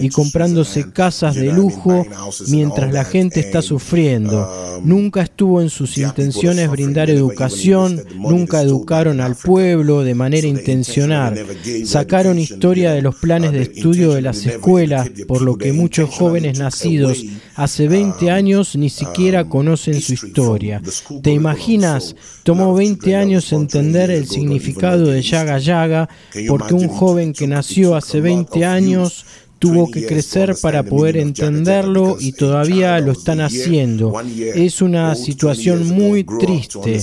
y 0.00 0.08
comprándose 0.10 0.90
casas 0.90 1.34
de 1.34 1.52
lujo 1.52 2.06
mientras 2.48 2.92
la 2.92 3.04
gente 3.04 3.40
está 3.40 3.62
sufriendo. 3.62 4.80
Nunca 4.82 5.22
estuvo 5.22 5.60
en 5.60 5.70
sus 5.70 5.98
intenciones 5.98 6.70
brindar 6.70 7.10
educación, 7.10 8.02
nunca 8.16 8.62
educaron 8.62 9.20
al 9.20 9.34
pueblo 9.34 10.02
de 10.02 10.14
manera 10.14 10.46
intencional. 10.46 11.44
Sacaron 11.84 12.38
historia 12.38 12.92
de 12.92 13.02
los 13.02 13.16
planes 13.16 13.52
de 13.52 13.62
estudio 13.62 14.12
de 14.12 14.22
las 14.22 14.44
escuelas, 14.46 15.10
por 15.26 15.42
lo 15.42 15.56
que 15.56 15.72
muchos 15.72 16.10
jóvenes 16.10 16.58
nacidos 16.58 17.24
hace 17.54 17.88
20 17.88 18.30
años 18.30 18.76
ni 18.76 18.90
siquiera 18.90 19.48
conocen 19.48 20.00
su 20.00 20.14
historia. 20.14 20.80
¿Te 21.22 21.32
imaginas? 21.32 22.14
Tomó 22.42 22.74
20 22.74 23.16
años 23.16 23.52
entender 23.52 24.10
el 24.10 24.26
significado 24.26 25.06
de 25.06 25.22
Yaga 25.22 25.58
Yaga 25.58 26.08
porque 26.46 26.74
un 26.74 26.88
joven 26.88 27.32
que 27.32 27.46
nació 27.46 27.96
hace 27.96 28.20
20 28.20 28.64
años 28.64 29.24
tuvo 29.58 29.90
que 29.90 30.06
crecer 30.06 30.56
para 30.60 30.82
poder 30.82 31.16
entenderlo 31.16 32.16
y 32.18 32.32
todavía 32.32 32.98
lo 33.00 33.12
están 33.12 33.40
haciendo. 33.40 34.12
Es 34.54 34.80
una 34.82 35.14
situación 35.14 35.88
muy 35.88 36.24
triste. 36.24 37.00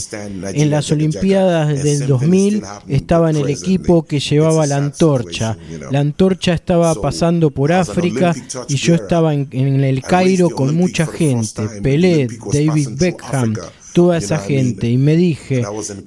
En 0.54 0.70
las 0.70 0.92
Olimpiadas 0.92 1.84
del 1.84 2.08
2000 2.08 2.64
estaba 2.88 3.30
en 3.30 3.38
el 3.38 3.50
equipo 3.50 4.04
que 4.04 4.20
llevaba 4.20 4.66
la 4.68 4.78
antorcha. 4.78 5.58
La 5.92 6.00
antorcha 6.00 6.54
estaba 6.54 6.96
pasando 6.96 7.52
por 7.52 7.72
África 7.72 8.34
y 8.68 8.76
yo 8.76 8.96
estaba 8.96 9.34
en, 9.34 9.84
el 9.84 10.02
Cairo 10.02 10.50
con 10.50 10.76
mucha 10.76 11.06
gente. 11.06 11.64
Pelé, 11.82 12.28
David 12.52 12.90
Beckham, 12.98 13.54
toda 13.96 14.18
esa 14.18 14.40
gente 14.40 14.90
y 14.90 14.98
me 14.98 15.16
dije, 15.16 15.64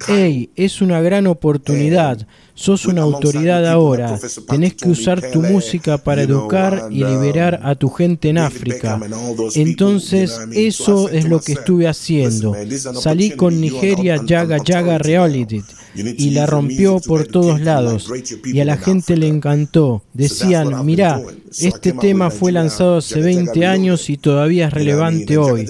hey, 0.07 0.51
es 0.55 0.79
una 0.79 1.01
gran 1.01 1.25
oportunidad, 1.25 2.27
sos 2.53 2.85
una 2.85 3.01
autoridad 3.01 3.65
ahora, 3.67 4.19
tenés 4.47 4.75
que 4.75 4.89
usar 4.89 5.31
tu 5.31 5.41
música 5.41 5.97
para 5.97 6.21
educar 6.21 6.89
y 6.91 7.03
liberar 7.03 7.61
a 7.63 7.73
tu 7.73 7.89
gente 7.89 8.29
en 8.29 8.37
África. 8.37 9.01
Entonces, 9.55 10.39
eso 10.51 11.09
es 11.09 11.27
lo 11.27 11.41
que 11.41 11.53
estuve 11.53 11.87
haciendo. 11.87 12.55
Salí 12.93 13.31
con 13.31 13.59
Nigeria 13.59 14.21
Yaga 14.23 14.63
Yaga 14.63 14.99
Reality 14.99 15.63
y 15.95 16.31
la 16.31 16.45
rompió 16.45 16.99
por 16.99 17.27
todos 17.27 17.61
lados 17.61 18.11
y 18.45 18.59
a 18.59 18.65
la 18.65 18.77
gente 18.77 19.17
le 19.17 19.27
encantó. 19.27 20.03
Decían, 20.13 20.85
mira, 20.85 21.21
este 21.59 21.93
tema 21.93 22.29
fue 22.29 22.51
lanzado 22.51 22.97
hace 22.97 23.21
20 23.21 23.65
años 23.65 24.09
y 24.09 24.17
todavía 24.17 24.67
es 24.67 24.73
relevante 24.73 25.37
hoy. 25.37 25.65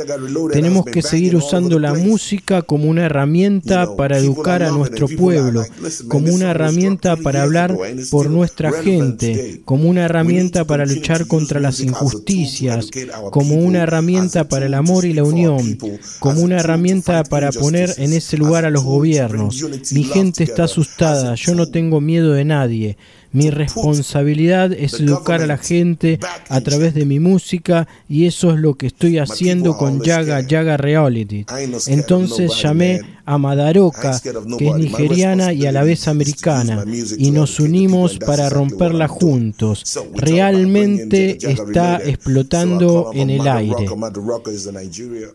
Tenemos 0.51 0.85
que 0.85 1.01
seguir 1.01 1.35
usando 1.35 1.79
la 1.79 1.93
música 1.93 2.61
como 2.61 2.89
una 2.89 3.05
herramienta 3.05 3.95
para 3.95 4.17
educar 4.17 4.63
a 4.63 4.71
nuestro 4.71 5.07
pueblo, 5.07 5.65
como 6.07 6.33
una 6.33 6.51
herramienta 6.51 7.15
para 7.15 7.43
hablar 7.43 7.75
por 8.11 8.29
nuestra 8.29 8.71
gente, 8.71 9.61
como 9.65 9.89
una 9.89 10.05
herramienta 10.05 10.65
para 10.65 10.85
luchar 10.85 11.27
contra 11.27 11.59
las 11.59 11.79
injusticias, 11.79 12.89
como 13.31 13.55
una 13.55 13.83
herramienta 13.83 14.47
para 14.47 14.65
el 14.65 14.73
amor 14.73 15.05
y 15.05 15.13
la 15.13 15.23
unión, 15.23 15.77
como 16.19 16.41
una 16.41 16.57
herramienta 16.57 17.23
para 17.23 17.51
poner 17.51 17.93
en 17.97 18.13
ese 18.13 18.37
lugar 18.37 18.65
a 18.65 18.69
los 18.69 18.83
gobiernos. 18.83 19.63
Mi 19.91 20.08
gente 20.13 20.43
está 20.43 20.65
asustada, 20.65 21.35
yo 21.35 21.55
no 21.55 21.67
tengo 21.67 22.01
miedo 22.01 22.33
de 22.33 22.45
nadie. 22.45 22.97
Mi 23.31 23.51
responsabilidad 23.51 24.73
es 24.73 24.99
educar 24.99 25.41
a 25.41 25.45
la 25.45 25.57
gente 25.57 26.19
a 26.47 26.61
través 26.61 26.95
de 26.95 27.05
mi 27.05 27.19
música 27.19 27.87
y 28.07 28.25
eso 28.25 28.51
es 28.51 28.59
lo 28.59 28.73
que 28.73 28.87
estoy 28.87 29.19
haciendo 29.19 29.77
con 29.77 30.01
Yaga 30.01 30.41
Yaga 30.41 30.77
Reality. 30.77 31.45
Entonces 31.87 32.59
llamé 32.59 33.01
a 33.25 33.37
Madaroka, 33.37 34.19
que 34.57 34.69
es 34.69 34.75
nigeriana 34.75 35.53
y 35.53 35.67
a 35.67 35.71
la 35.71 35.83
vez 35.83 36.07
americana, 36.07 36.83
y 37.19 37.29
nos 37.29 37.59
unimos 37.59 38.17
para 38.17 38.49
romperla 38.49 39.07
juntos. 39.07 39.99
Realmente 40.15 41.37
está 41.39 41.97
explotando 41.97 43.11
en 43.13 43.29
el 43.29 43.47
aire. 43.47 43.85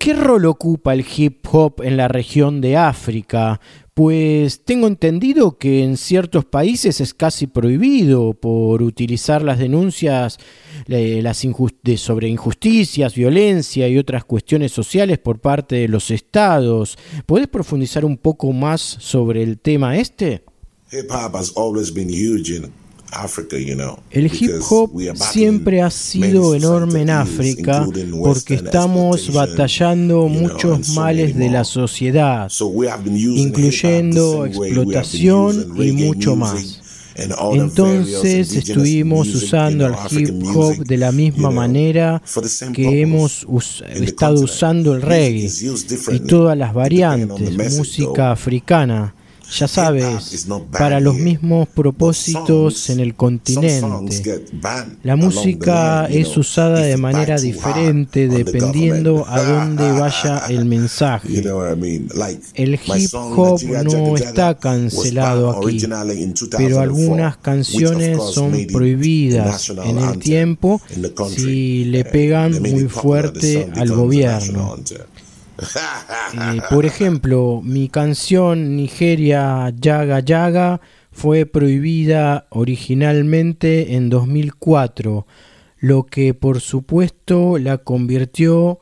¿Qué 0.01 0.15
rol 0.15 0.47
ocupa 0.47 0.93
el 0.93 1.07
hip 1.17 1.47
hop 1.53 1.83
en 1.85 1.97
la 1.97 2.09
región 2.09 2.61
de 2.61 2.77
África? 2.77 3.61
Pues 3.95 4.65
tengo 4.65 4.89
entendido 4.89 5.57
que 5.57 5.85
en 5.85 5.97
ciertos 5.97 6.45
países 6.45 7.01
es 7.01 7.15
casi 7.15 7.47
prohibido 7.47 8.35
por 8.35 8.83
utilizar 8.83 9.43
las 9.43 9.61
denuncias 9.61 10.39
las 10.87 11.45
sobre 12.01 12.27
injusticias, 12.29 13.15
violencia 13.15 13.87
y 13.87 13.97
otras 13.97 14.25
cuestiones 14.25 14.73
sociales 14.73 15.19
por 15.19 15.39
parte 15.39 15.77
de 15.77 15.87
los 15.87 16.11
estados. 16.11 16.99
¿Puedes 17.25 17.47
profundizar 17.47 18.05
un 18.05 18.17
poco 18.17 18.53
más 18.53 18.81
sobre 18.81 19.45
el 19.45 19.59
tema 19.59 19.97
este? 19.97 20.43
El 24.11 24.27
hip 24.27 24.53
hop 24.69 24.91
siempre 25.15 25.83
ha 25.83 25.91
sido 25.91 26.55
enorme 26.55 27.03
en 27.03 27.11
África 27.11 27.87
porque 28.19 28.55
estamos 28.55 29.33
batallando 29.33 30.29
muchos 30.29 30.91
males 30.91 31.37
de 31.37 31.51
la 31.51 31.65
sociedad, 31.65 32.51
incluyendo 33.17 34.47
explotación 34.47 35.75
y 35.77 35.93
mucho 35.93 36.37
más. 36.37 36.81
Entonces 37.17 38.53
estuvimos 38.57 39.33
usando 39.35 39.87
el 39.87 39.95
hip 40.11 40.45
hop 40.55 40.85
de 40.85 40.97
la 40.97 41.13
misma 41.13 41.51
manera 41.51 42.21
que 42.73 43.03
hemos 43.03 43.47
estado 43.95 44.41
usando 44.41 44.95
el 44.95 45.03
reggae 45.03 45.51
y 46.13 46.21
todas 46.21 46.59
las 46.59 46.75
variantes, 46.75 47.77
música 47.77 48.33
africana 48.33 49.15
ya 49.51 49.69
sabes, 49.69 50.47
para 50.73 51.01
los 51.01 51.17
mismos 51.17 51.69
propósitos 51.69 52.91
en 52.91 53.01
el 53.01 53.15
continente. 53.15 54.45
La 55.03 55.17
música 55.17 56.07
es 56.07 56.37
usada 56.37 56.81
de 56.81 56.97
manera 56.97 57.37
diferente 57.39 58.29
dependiendo 58.29 59.27
a 59.29 59.43
dónde 59.43 59.93
vaya 59.93 60.45
el 60.49 60.65
mensaje. 60.65 61.43
El 62.55 62.75
hip 62.75 63.15
hop 63.15 63.63
no 63.85 64.17
está 64.17 64.59
cancelado 64.59 65.51
aquí, 65.51 65.87
pero 66.57 66.81
algunas 66.81 67.37
canciones 67.37 68.19
son 68.33 68.67
prohibidas 68.73 69.71
en 69.85 69.99
el 69.99 70.19
tiempo 70.19 70.81
si 71.29 71.85
le 71.85 72.05
pegan 72.05 72.61
muy 72.61 72.89
fuerte 72.89 73.71
al 73.77 73.91
gobierno. 73.93 74.77
Eh, 75.59 76.61
por 76.71 76.85
ejemplo, 76.85 77.61
mi 77.63 77.89
canción 77.89 78.77
Nigeria 78.77 79.73
Yaga 79.79 80.21
Yaga 80.21 80.81
fue 81.13 81.47
prohibida 81.47 82.47
originalmente 82.51 83.95
en 83.95 84.11
2004, 84.11 85.27
lo 85.79 86.07
que 86.07 86.35
por 86.35 86.61
supuesto 86.61 87.59
la 87.59 87.79
convirtió 87.79 88.81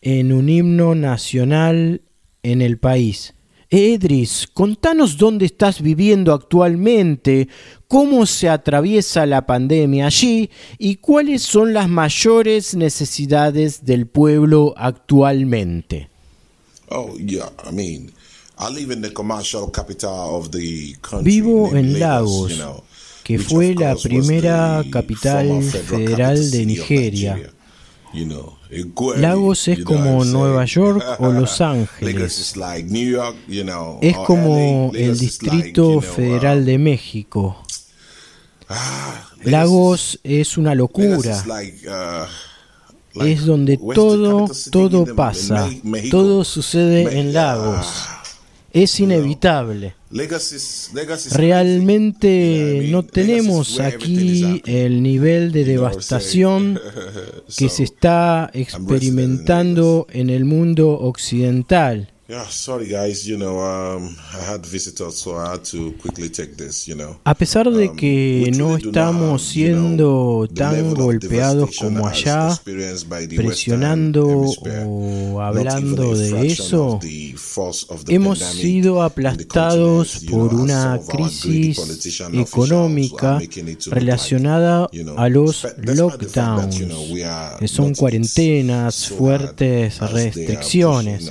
en 0.00 0.32
un 0.32 0.48
himno 0.48 0.94
nacional 0.94 2.02
en 2.42 2.62
el 2.62 2.78
país. 2.78 3.34
Edris, 3.68 4.46
contanos 4.52 5.18
dónde 5.18 5.46
estás 5.46 5.82
viviendo 5.82 6.32
actualmente, 6.32 7.48
cómo 7.88 8.26
se 8.26 8.48
atraviesa 8.48 9.26
la 9.26 9.46
pandemia 9.46 10.06
allí 10.06 10.50
y 10.78 10.96
cuáles 10.96 11.42
son 11.42 11.72
las 11.72 11.88
mayores 11.88 12.74
necesidades 12.74 13.84
del 13.84 14.06
pueblo 14.06 14.74
actualmente. 14.76 16.08
Vivo 21.22 21.76
en 21.76 22.00
Lagos, 22.00 22.62
que 23.24 23.38
fue 23.38 23.74
la 23.74 23.96
primera 23.96 24.84
capital 24.90 25.62
federal 25.62 26.50
de 26.50 26.66
Nigeria 26.66 27.52
You 28.16 28.24
know, 28.24 28.55
Equally, 28.55 28.55
Lagos 29.16 29.68
es 29.68 29.84
como 29.84 30.24
Nueva? 30.24 30.64
York 30.64 31.04
o 31.18 31.32
Los 31.32 31.60
Ángeles. 31.60 32.56
Es 34.00 34.16
como 34.26 34.90
el 34.94 35.18
Distrito 35.18 36.00
Federal 36.00 36.62
uh, 36.62 36.64
de 36.64 36.78
México. 36.78 37.62
ah, 38.68 39.28
Lagos 39.44 40.18
es 40.24 40.58
una 40.58 40.74
locura. 40.74 41.16
uh, 43.16 43.22
Es 43.24 43.46
donde 43.46 43.78
todo, 43.94 44.50
todo 44.70 45.14
pasa. 45.14 45.68
Todo 46.10 46.44
sucede 46.44 47.20
en 47.20 47.32
Lagos. 47.32 47.86
ah, 48.08 48.22
Es 48.72 48.98
inevitable. 49.00 49.94
Realmente 51.32 52.88
no 52.90 53.02
tenemos 53.02 53.80
aquí 53.80 54.62
el 54.64 55.02
nivel 55.02 55.50
de 55.52 55.64
devastación 55.64 56.80
que 57.56 57.68
se 57.68 57.82
está 57.82 58.50
experimentando 58.54 60.06
en 60.10 60.30
el 60.30 60.44
mundo 60.44 60.90
occidental. 60.90 62.12
Yeah, 62.28 62.44
sorry 62.48 62.88
guys, 62.88 63.24
you 63.24 63.36
know, 63.36 63.60
I 63.60 64.00
had 64.50 64.66
visitors, 64.66 65.16
so 65.22 65.36
I 65.36 65.52
had 65.52 65.64
to 65.66 65.92
quickly 65.92 66.28
take 66.28 66.56
this, 66.56 66.88
you 66.88 66.96
know. 66.96 67.20
A 67.24 67.36
pesar 67.36 67.70
de 67.70 67.86
Um, 67.88 67.94
que 67.96 68.50
no 68.56 68.76
estamos 68.76 69.42
siendo 69.42 70.48
tan 70.52 70.92
golpeados 70.94 71.76
como 71.76 72.04
allá, 72.04 72.48
presionando 73.36 74.26
o 74.26 75.40
hablando 75.40 76.16
de 76.16 76.48
eso, 76.48 76.98
hemos 78.08 78.40
sido 78.40 79.02
aplastados 79.02 80.18
por 80.28 80.52
una 80.52 80.98
crisis 81.06 81.78
económica 82.32 83.38
relacionada 83.86 84.88
a 85.16 85.28
los 85.28 85.64
lockdowns, 85.76 86.82
que 87.60 87.68
son 87.68 87.94
cuarentenas, 87.94 89.10
fuertes 89.10 90.00
restricciones, 90.00 91.30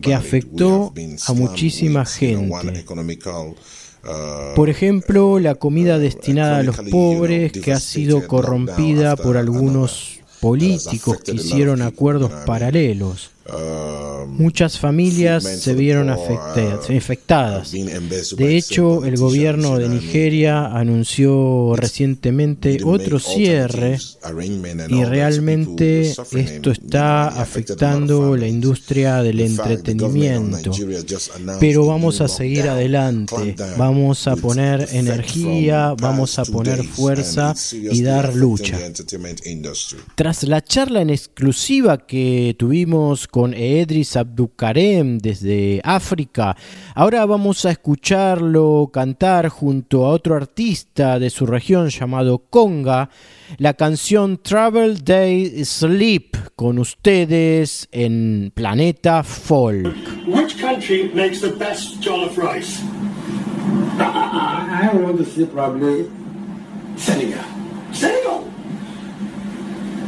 que. 0.00 0.29
We 0.29 0.29
afectó 0.30 0.92
a 1.26 1.32
muchísima 1.32 2.04
gente. 2.06 2.84
uh, 4.04 4.54
Por 4.54 4.70
ejemplo, 4.70 5.38
la 5.40 5.56
comida 5.56 5.96
uh, 5.96 6.00
destinada 6.00 6.58
a 6.58 6.62
los 6.62 6.76
pobres 6.90 7.52
que 7.52 7.72
ha 7.72 7.80
sido 7.80 8.26
corrompida 8.26 9.16
por 9.16 9.36
algunos 9.36 10.20
políticos 10.40 11.18
que 11.22 11.32
hicieron 11.32 11.82
acuerdos 11.82 12.32
paralelos. 12.46 13.30
Um, 13.46 14.36
Muchas 14.36 14.78
familias 14.78 15.42
food 15.42 15.50
meant 15.50 15.62
se 15.62 15.74
vieron 15.74 16.10
afectadas. 16.10 17.74
embezzled 17.74 18.38
by 18.38 18.46
De 18.46 18.56
hecho, 18.56 19.04
el 19.04 19.16
gobierno 19.16 19.78
de? 19.78 19.88
Nigeria 19.88 20.66
anunció 20.66 21.74
recientemente 21.76 22.78
otro 22.84 23.18
cierre 23.18 23.98
y 24.88 25.04
realmente 25.04 26.10
esto 26.10 26.70
está 26.70 27.28
afectando 27.28 28.36
la 28.36 28.46
industria 28.46 29.22
del 29.22 29.40
entretenimiento. 29.40 30.72
Pero 31.58 31.86
vamos 31.86 32.20
a 32.20 32.28
seguir 32.28 32.68
adelante, 32.68 33.56
vamos 33.76 34.26
a 34.26 34.36
poner 34.36 34.88
energía, 34.92 35.94
vamos 35.98 36.38
a 36.38 36.44
poner 36.44 36.84
fuerza 36.84 37.54
y 37.72 38.02
dar 38.02 38.34
lucha. 38.34 38.78
Tras 40.14 40.42
la 40.44 40.62
charla 40.62 41.02
en 41.02 41.10
exclusiva 41.10 42.06
que 42.06 42.54
tuvimos 42.58 43.26
con 43.28 43.39
Edris 43.48 44.16
Abdukarem 44.16 45.18
desde 45.18 45.80
África, 45.84 46.56
ahora 46.94 47.24
vamos 47.26 47.64
a 47.64 47.70
escucharlo 47.70 48.90
cantar 48.92 49.48
junto 49.48 50.04
a 50.04 50.10
otro 50.10 50.36
artista 50.36 51.18
de 51.18 51.30
su 51.30 51.46
región 51.46 51.88
llamado 51.88 52.38
Conga 52.50 53.10
la 53.58 53.74
canción 53.74 54.38
Travel 54.42 55.02
Day 55.04 55.64
Sleep 55.64 56.36
con 56.54 56.78
ustedes 56.78 57.88
en 57.90 58.52
Planeta 58.54 59.22
Folk. 59.22 59.94
Which 60.26 60.60
country 60.60 61.10
makes 61.14 61.40
the 61.40 61.52
best 61.52 62.00
jollof 62.00 62.36
rice? 62.36 62.82
I 63.98 64.90
want 64.94 65.18
to 65.18 65.24
say 65.24 65.46
probably 65.46 66.08
Senegal. 66.96 67.44
Senegal. 67.92 68.44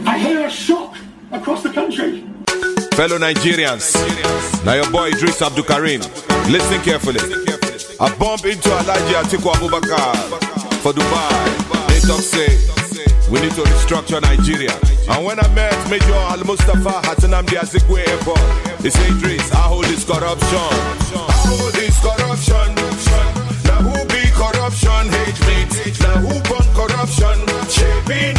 I 0.06 0.18
hear 0.18 0.46
a 0.46 0.50
shock 0.50 0.96
across 1.30 1.62
the 1.62 1.70
country. 1.70 2.24
Fellow 2.96 3.18
Nigerians, 3.18 3.94
now 4.64 4.74
your 4.74 4.90
boy 4.90 5.08
Idris 5.08 5.40
Abdul 5.40 5.64
Karim. 5.64 6.00
Listen 6.52 6.80
carefully. 6.82 7.20
I 7.98 8.14
bump 8.18 8.44
into 8.44 8.68
Alaji 8.68 9.14
Atiku 9.16 9.50
Abubakar 9.52 10.14
for 10.82 10.92
Dubai. 10.92 11.88
They 11.88 12.00
talk 12.06 12.20
say 12.20 12.52
we 13.30 13.40
need 13.40 13.52
to 13.52 13.62
restructure 13.62 14.20
Nigeria. 14.20 14.70
And 15.08 15.24
when 15.24 15.40
I 15.40 15.48
met 15.54 15.72
Major 15.90 16.12
Al 16.12 16.44
Mustafa 16.44 17.00
Hatanam 17.08 17.46
the 17.48 17.56
Azikwe 17.56 18.06
Airport, 18.06 18.82
he 18.82 18.90
said, 18.90 19.10
Idris, 19.16 19.50
I 19.52 19.56
hold 19.72 19.84
this 19.86 20.04
corruption. 20.04 20.70
I 21.16 21.32
hold 21.48 21.72
this 21.72 21.96
corruption. 21.98 22.74
Now 23.64 23.80
who 23.88 24.04
be 24.12 24.22
corruption? 24.36 25.08
Hate 25.08 25.40
mate. 25.48 26.00
Now 26.00 26.18
who 26.20 26.42
corruption? 26.76 27.38
Shaping 27.70 28.36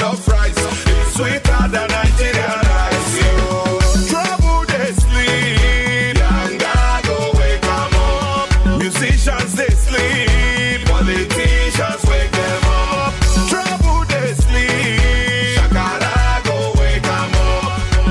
Love 0.00 0.26
rights. 0.28 0.56
It's 0.58 1.14
sweeter 1.14 1.68
than 1.68 1.88
Nigerian 1.88 2.60
rice. 2.72 3.18
Trouble 4.08 4.64
they 4.66 4.92
sleep. 4.92 6.16
Up. 7.92 8.78
Musicians 8.78 9.52
they 9.54 9.68
sleep. 9.68 10.86
Politicians 10.86 12.04
up. 12.64 13.12
Trouble 13.50 14.04
they 14.08 14.32
sleep. 14.34 15.60
Up. 15.76 16.46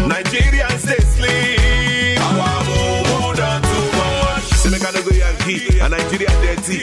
Nigerians 0.07 0.83
they 0.83 1.01
sleep. 1.15 2.19
Our 2.21 2.63
too 3.61 3.85
much. 3.97 4.47
Yankee. 5.17 5.79
Dirty. 6.41 6.77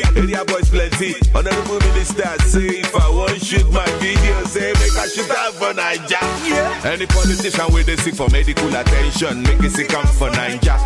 Boys 0.47 0.69
plenty. 0.69 1.15
Honorable 1.35 1.79
minister 1.81 2.37
say 2.49 2.86
I 5.59 5.97
shoot 5.97 6.17
out 6.21 6.37
for 6.37 6.81
Naija. 6.81 6.85
Any 6.85 7.07
politician 7.07 7.73
with 7.73 7.87
they 7.87 7.97
seek 7.97 8.15
for 8.15 8.29
medical 8.31 8.69
attention, 8.75 9.43
make 9.43 9.61
it 9.63 9.71
sick 9.73 9.89
come 9.89 10.07
for 10.07 10.29
Naija. 10.31 10.77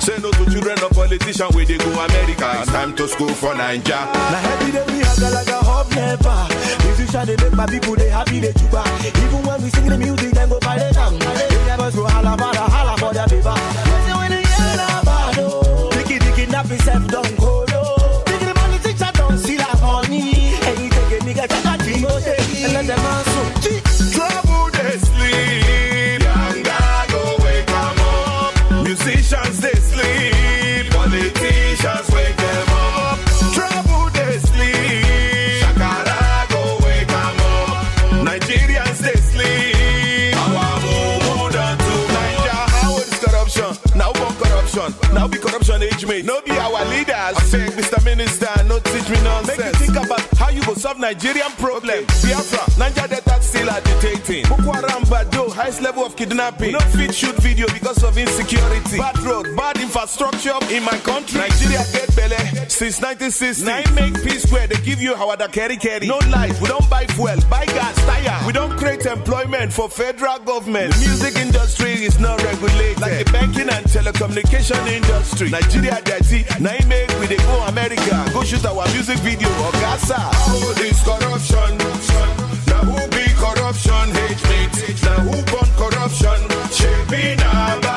Say 0.00 0.16
no 0.18 0.30
to 0.30 0.50
children 0.50 0.78
of 0.82 0.90
politician 0.90 1.46
where 1.52 1.64
they 1.64 1.76
go 1.78 1.90
America. 1.90 2.48
It's 2.62 2.70
time 2.72 2.94
to 2.96 3.08
school 3.08 3.28
for 3.28 3.54
Naija. 3.54 4.12
Now 4.12 4.52
every 4.52 4.72
day 4.72 4.84
we 4.88 5.00
hustle 5.00 5.32
like 5.32 5.48
a 5.48 5.60
hub 5.62 5.90
never. 5.92 6.48
Musician 6.86 7.26
they 7.26 7.36
make 7.36 7.52
my 7.56 7.66
people 7.66 7.96
they 7.96 8.08
happy 8.08 8.40
they 8.40 8.52
chuba. 8.52 8.84
Even 9.06 9.46
when 9.46 9.62
we 9.62 9.70
sing 9.70 9.86
the 9.86 9.98
music 9.98 10.32
then 10.32 10.48
go 10.48 10.58
by 10.60 10.78
the 10.78 10.92
tongue. 10.94 11.18
They 11.18 11.66
never 11.66 11.90
go 11.92 12.06
holla 12.06 12.36
for 12.36 12.52
the 12.52 12.64
holla 12.64 12.96
for 12.98 13.12
the 13.12 13.24
paper. 13.28 13.56
Listen 13.56 14.16
when 14.16 14.30
they 14.30 14.42
yell 14.42 14.80
about 15.00 15.38
oh. 15.38 15.90
Dicky 15.92 16.18
dicky 16.18 16.46
nappy 16.46 16.78
self 16.82 17.06
don't 17.08 17.36
go 17.38 17.64
low. 17.72 17.96
Oh. 17.98 18.22
Dicky 18.26 18.44
the 18.46 18.54
politician 18.54 19.12
don't 19.14 19.38
see 19.38 19.56
that 19.56 19.80
money. 19.80 20.54
And 20.64 20.78
you 20.80 20.90
take 20.90 21.20
a 21.20 21.24
nigga 21.24 21.44
to 21.48 21.58
that 21.66 21.82
thing 21.82 22.02
take 22.02 22.08
oh, 22.08 22.64
and 22.64 22.72
let 22.72 22.86
them 22.86 23.27
Nigerian 50.98 51.50
problem. 51.52 52.04
Biafra, 52.22 52.66
Niger 52.78 53.07
highest 55.58 55.82
level 55.82 56.04
of 56.06 56.14
kidnapping. 56.14 56.72
No 56.72 56.78
fit 56.94 57.12
shoot 57.12 57.34
video 57.42 57.66
because 57.72 58.04
of 58.04 58.16
insecurity. 58.16 58.96
Bad 58.96 59.18
road, 59.22 59.56
bad 59.56 59.76
infrastructure 59.78 60.54
in 60.70 60.84
my 60.84 60.96
country. 60.98 61.40
Nigeria 61.40 61.82
get 61.92 62.14
belly 62.14 62.38
since 62.70 63.02
1960. 63.02 63.66
Nine 63.66 63.90
make 63.94 64.14
peace 64.22 64.44
square, 64.44 64.68
they 64.68 64.80
give 64.86 65.02
you 65.02 65.16
how 65.16 65.34
the 65.34 65.48
carry 65.48 65.76
carry. 65.76 66.06
No 66.06 66.18
light, 66.30 66.54
we 66.60 66.68
don't 66.68 66.88
buy 66.88 67.06
fuel, 67.06 67.34
buy 67.50 67.66
gas, 67.66 67.96
tire. 68.06 68.38
We 68.46 68.52
don't 68.52 68.78
create 68.78 69.04
employment 69.04 69.72
for 69.72 69.88
federal 69.88 70.38
government. 70.38 70.94
The 70.94 71.00
music 71.00 71.34
industry 71.36 71.92
is 72.06 72.20
not 72.20 72.40
regulated. 72.44 73.00
Like 73.00 73.26
the 73.26 73.32
banking 73.32 73.68
and 73.68 73.84
telecommunication 73.86 74.86
industry. 74.86 75.50
Nigeria 75.50 75.98
dirty, 76.04 76.46
nine 76.62 76.86
make 76.86 77.10
we 77.18 77.26
they 77.26 77.36
go 77.36 77.66
America. 77.66 78.30
Go 78.32 78.44
shoot 78.44 78.64
our 78.64 78.86
music 78.94 79.18
video 79.26 79.48
or 79.66 79.72
Gaza. 79.82 80.22
All 80.54 80.72
this 80.78 81.02
corruption. 81.02 81.78
Be 81.78 82.47
corruption, 83.68 84.14
hate, 84.14 84.40
hate, 84.46 84.96
the 84.96 85.10
la 85.10 85.14
hoop 85.20 85.50
corruption, 85.76 86.70
shake 86.72 87.10
me 87.10 87.36
now. 87.36 87.87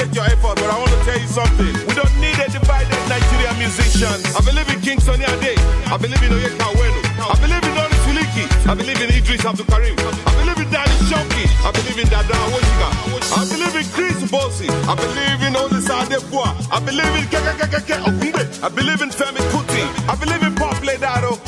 Appreciate 0.00 0.14
your 0.16 0.24
effort, 0.24 0.56
but 0.56 0.70
I 0.70 0.78
want 0.78 0.90
to 0.90 1.00
tell 1.04 1.18
you 1.18 1.28
something. 1.28 1.72
We 1.86 1.94
don't 1.94 2.16
need 2.20 2.36
a 2.40 2.48
divided 2.48 2.96
Nigerian 3.08 3.56
musicians. 3.58 4.24
I 4.34 4.40
believe 4.40 4.68
in 4.72 4.80
King 4.80 5.00
Sonny 5.00 5.24
Ade. 5.24 5.58
I 5.92 5.96
believe 5.96 6.22
in 6.22 6.32
Oyeka 6.32 6.68
Wenu. 6.76 7.00
I 7.20 7.36
believe 7.40 7.64
in 7.64 7.74
Donny 7.76 7.96
Suliki. 8.04 8.44
I 8.68 8.74
believe 8.74 9.00
in 9.00 9.10
Idris 9.12 9.44
Abdul 9.44 9.66
Karim. 9.66 9.96
I 10.00 10.32
believe 10.40 10.60
in 10.64 10.68
Danny 10.72 10.96
Shonki. 11.08 11.44
I 11.64 11.70
believe 11.72 11.98
in 11.98 12.08
Dada 12.08 12.34
Wojika. 12.52 12.88
I 13.36 13.44
believe 13.48 13.76
in 13.76 13.86
Chris 13.92 14.30
Bossy. 14.30 14.68
I 14.88 14.94
believe 14.96 15.40
in 15.44 15.52
Olisa 15.54 16.00
Adefua. 16.04 16.48
I 16.72 16.80
believe 16.80 17.14
in 17.20 17.26
Kekekekeke 17.28 18.00
Okumbe. 18.08 18.42
I 18.64 18.68
believe 18.68 19.02
in 19.02 19.10
Femi 19.10 19.42
Kuti. 19.52 19.79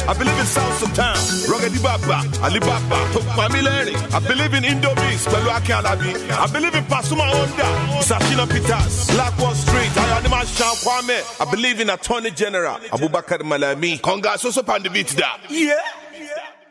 I 0.09 0.15
believe 0.15 0.38
in 0.38 0.47
South 0.47 0.79
Sultan. 0.79 1.15
Rogadi 1.47 1.81
Baba. 1.83 2.23
Ali 2.43 2.61
Baba. 2.61 2.99
Pamileni. 3.37 3.95
I 4.12 4.19
believe 4.21 4.55
in 4.55 4.65
Indomies. 4.65 5.27
Pelu. 5.27 5.51
I 5.51 6.47
believe 6.53 6.75
in 6.75 6.85
Pasuma 6.85 7.31
Onda. 7.31 8.03
Sashina 8.03 8.47
Peters. 8.49 9.11
Blackwell 9.11 9.55
Street. 9.55 9.93
Ayanima 9.93 10.45
Shan 10.47 10.75
Kwame. 10.83 11.23
I 11.41 11.51
believe 11.51 11.81
in 11.81 11.91
Attorney 11.91 12.31
General. 12.31 12.79
Abubakar 12.91 13.43
Malami. 13.43 14.01
Conga 14.01 14.37
Soso 14.38 14.62
Pandibitda. 14.65 15.38
Yeah. 15.49 15.75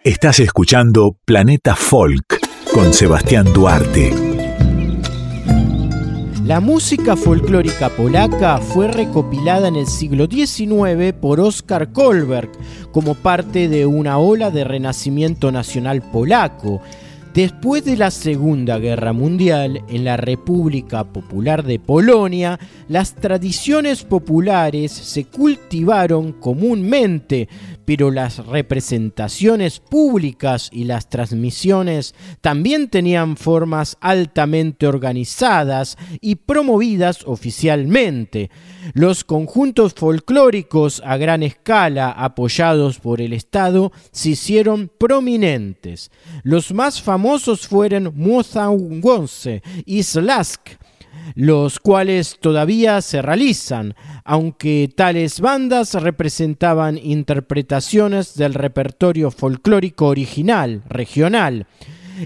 Estás 0.04 0.40
escuchando 0.40 1.16
Planeta 1.26 1.76
Folk 1.76 2.40
con 2.74 2.92
Sebastián 2.94 3.54
Duarte. 3.54 4.31
La 6.46 6.60
música 6.60 7.16
folclórica 7.16 7.90
polaca 7.90 8.58
fue 8.58 8.88
recopilada 8.88 9.68
en 9.68 9.76
el 9.76 9.86
siglo 9.86 10.26
XIX 10.26 11.14
por 11.14 11.40
Oskar 11.40 11.92
Kolberg 11.94 12.50
como 12.92 13.14
parte 13.14 13.70
de 13.70 13.86
una 13.86 14.18
ola 14.18 14.50
de 14.50 14.64
renacimiento 14.64 15.52
nacional 15.52 16.02
polaco. 16.02 16.82
Después 17.36 17.86
de 17.86 17.96
la 17.96 18.10
Segunda 18.12 18.80
Guerra 18.80 19.14
Mundial, 19.14 19.84
en 19.88 20.04
la 20.04 20.18
República 20.18 21.06
Popular 21.06 21.64
de 21.64 21.80
Polonia, 21.80 22.60
las 22.90 23.14
tradiciones 23.16 24.04
populares 24.04 24.92
se 24.92 25.26
cultivaron 25.26 26.34
comúnmente, 26.34 27.48
pero 27.92 28.10
las 28.10 28.38
representaciones 28.46 29.82
públicas 29.82 30.70
y 30.72 30.86
las 30.86 31.10
transmisiones 31.10 32.16
también 32.40 32.88
tenían 32.88 33.36
formas 33.36 33.98
altamente 34.00 34.88
organizadas 34.88 35.98
y 36.22 36.36
promovidas 36.36 37.26
oficialmente. 37.26 38.50
Los 38.94 39.26
conjuntos 39.26 39.94
folclóricos 39.94 41.02
a 41.06 41.18
gran 41.18 41.44
escala 41.44 42.12
apoyados 42.12 42.98
por 42.98 43.20
el 43.20 43.34
Estado 43.34 43.92
se 44.14 44.30
hicieron 44.30 44.90
prominentes. 44.98 46.12
Los 46.44 46.74
más 46.74 47.02
famosos 47.02 47.68
fueron 47.68 48.14
Mozangonce 48.16 49.64
y 49.86 50.02
Slask, 50.02 50.62
los 51.36 51.80
cuales 51.80 52.38
todavía 52.40 53.02
se 53.02 53.22
realizan, 53.22 53.96
aunque 54.24 54.92
tales 54.96 55.40
bandas 55.40 55.94
representaban 55.96 56.98
interpretaciones 56.98 58.36
del 58.36 58.54
repertorio 58.54 59.32
folclórico 59.32 60.08
original, 60.08 60.84
regional. 60.88 61.68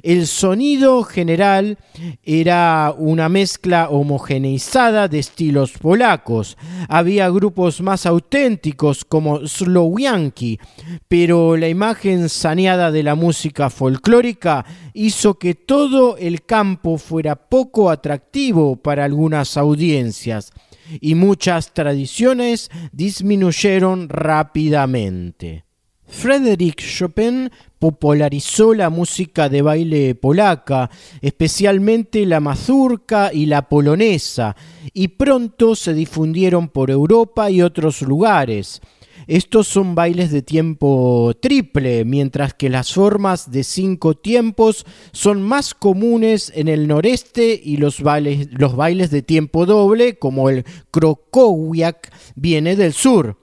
El 0.03 0.27
sonido 0.27 1.03
general 1.03 1.77
era 2.23 2.93
una 2.97 3.29
mezcla 3.29 3.89
homogeneizada 3.89 5.07
de 5.07 5.19
estilos 5.19 5.73
polacos. 5.73 6.57
Había 6.89 7.29
grupos 7.29 7.81
más 7.81 8.05
auténticos 8.05 9.05
como 9.05 9.47
Slowianki, 9.47 10.59
pero 11.07 11.57
la 11.57 11.69
imagen 11.69 12.29
saneada 12.29 12.91
de 12.91 13.03
la 13.03 13.15
música 13.15 13.69
folclórica 13.69 14.65
hizo 14.93 15.39
que 15.39 15.55
todo 15.55 16.17
el 16.17 16.43
campo 16.43 16.97
fuera 16.97 17.35
poco 17.35 17.89
atractivo 17.89 18.75
para 18.77 19.05
algunas 19.05 19.57
audiencias 19.57 20.51
y 21.01 21.15
muchas 21.15 21.73
tradiciones 21.73 22.69
disminuyeron 22.91 24.09
rápidamente. 24.09 25.64
Frédéric 26.07 26.81
Chopin 26.81 27.51
popularizó 27.79 28.73
la 28.73 28.89
música 28.89 29.49
de 29.49 29.61
baile 29.61 30.15
polaca, 30.15 30.89
especialmente 31.21 32.25
la 32.25 32.39
mazurca 32.39 33.31
y 33.33 33.45
la 33.47 33.67
polonesa, 33.69 34.55
y 34.93 35.09
pronto 35.09 35.75
se 35.75 35.93
difundieron 35.93 36.69
por 36.69 36.91
Europa 36.91 37.49
y 37.49 37.61
otros 37.61 38.01
lugares. 38.01 38.81
Estos 39.27 39.67
son 39.67 39.95
bailes 39.95 40.31
de 40.31 40.43
tiempo 40.43 41.33
triple, 41.41 42.05
mientras 42.05 42.53
que 42.53 42.69
las 42.69 42.93
formas 42.93 43.51
de 43.51 43.63
cinco 43.63 44.15
tiempos 44.15 44.85
son 45.13 45.41
más 45.41 45.73
comunes 45.73 46.51
en 46.55 46.67
el 46.67 46.87
noreste 46.87 47.59
y 47.63 47.77
los 47.77 48.01
bailes, 48.01 48.49
los 48.51 48.75
bailes 48.75 49.09
de 49.09 49.23
tiempo 49.23 49.65
doble, 49.65 50.19
como 50.19 50.49
el 50.49 50.63
krokowiak, 50.91 52.13
viene 52.35 52.75
del 52.75 52.93
sur. 52.93 53.37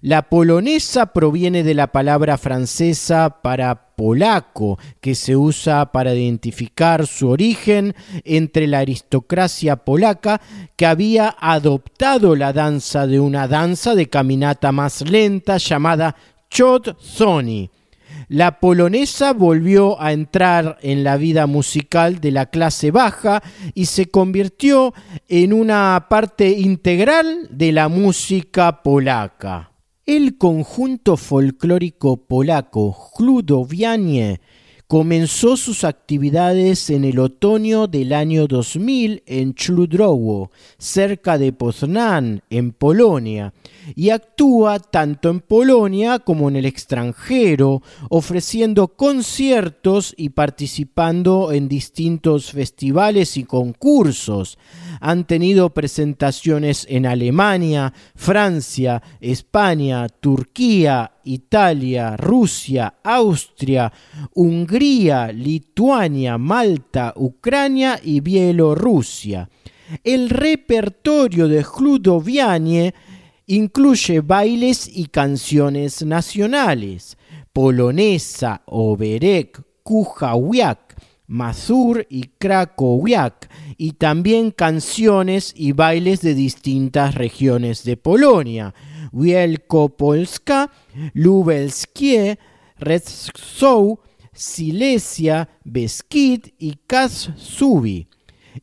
La 0.00 0.28
polonesa 0.28 1.06
proviene 1.12 1.62
de 1.62 1.74
la 1.74 1.88
palabra 1.88 2.38
francesa 2.38 3.40
para 3.42 3.88
polaco, 3.96 4.78
que 5.00 5.14
se 5.14 5.36
usa 5.36 5.90
para 5.90 6.14
identificar 6.14 7.06
su 7.06 7.28
origen 7.28 7.94
entre 8.24 8.66
la 8.66 8.78
aristocracia 8.78 9.76
polaca 9.76 10.40
que 10.76 10.86
había 10.86 11.34
adoptado 11.40 12.36
la 12.36 12.52
danza 12.52 13.06
de 13.06 13.18
una 13.18 13.48
danza 13.48 13.94
de 13.94 14.08
caminata 14.08 14.70
más 14.70 15.02
lenta 15.02 15.56
llamada 15.56 16.14
chodzoni. 16.48 17.70
La 18.28 18.60
polonesa 18.60 19.32
volvió 19.32 20.00
a 20.00 20.12
entrar 20.12 20.78
en 20.82 21.02
la 21.02 21.16
vida 21.16 21.46
musical 21.46 22.20
de 22.20 22.30
la 22.30 22.46
clase 22.46 22.90
baja 22.90 23.42
y 23.74 23.86
se 23.86 24.10
convirtió 24.10 24.92
en 25.28 25.52
una 25.52 26.06
parte 26.10 26.50
integral 26.50 27.48
de 27.50 27.72
la 27.72 27.88
música 27.88 28.82
polaca. 28.82 29.72
El 30.08 30.38
conjunto 30.38 31.18
folclórico 31.18 32.16
polaco 32.16 32.96
Chludowianie 33.14 34.40
comenzó 34.88 35.58
sus 35.58 35.84
actividades 35.84 36.88
en 36.88 37.04
el 37.04 37.18
otoño 37.18 37.86
del 37.88 38.14
año 38.14 38.46
2000 38.46 39.22
en 39.26 39.52
Chludrowo, 39.52 40.50
cerca 40.78 41.36
de 41.36 41.52
Poznań, 41.52 42.40
en 42.48 42.72
Polonia, 42.72 43.52
y 43.94 44.08
actúa 44.08 44.78
tanto 44.78 45.28
en 45.28 45.40
Polonia 45.40 46.18
como 46.18 46.48
en 46.48 46.56
el 46.56 46.64
extranjero, 46.64 47.82
ofreciendo 48.08 48.88
conciertos 48.88 50.14
y 50.16 50.30
participando 50.30 51.52
en 51.52 51.68
distintos 51.68 52.52
festivales 52.52 53.36
y 53.36 53.44
concursos. 53.44 54.56
Han 55.00 55.26
tenido 55.26 55.68
presentaciones 55.68 56.86
en 56.88 57.04
Alemania, 57.04 57.92
Francia, 58.14 59.02
España, 59.20 60.08
Turquía, 60.08 61.12
Italia, 61.28 62.16
Rusia, 62.16 62.94
Austria, 63.04 63.92
Hungría, 64.34 65.30
Lituania, 65.30 66.38
Malta, 66.38 67.12
Ucrania 67.16 68.00
y 68.02 68.20
Bielorrusia. 68.20 69.48
El 70.04 70.30
repertorio 70.30 71.48
de 71.48 71.62
Chludowianie 71.62 72.94
incluye 73.46 74.20
bailes 74.20 74.88
y 74.92 75.06
canciones 75.06 76.04
nacionales, 76.04 77.16
polonesa, 77.52 78.62
oberek, 78.66 79.62
kujawiak, 79.82 80.96
mazur 81.28 82.06
y 82.10 82.22
krakowiak, 82.38 83.50
y 83.76 83.92
también 83.92 84.50
canciones 84.50 85.52
y 85.56 85.72
bailes 85.72 86.20
de 86.20 86.34
distintas 86.34 87.14
regiones 87.14 87.84
de 87.84 87.96
Polonia, 87.96 88.74
Wielkopolska, 89.12 90.70
Lubelskie, 91.14 92.38
Redzow, 92.78 93.98
Silesia, 94.32 95.48
Beskid 95.64 96.46
y 96.58 96.76
Kasubi. 96.86 98.06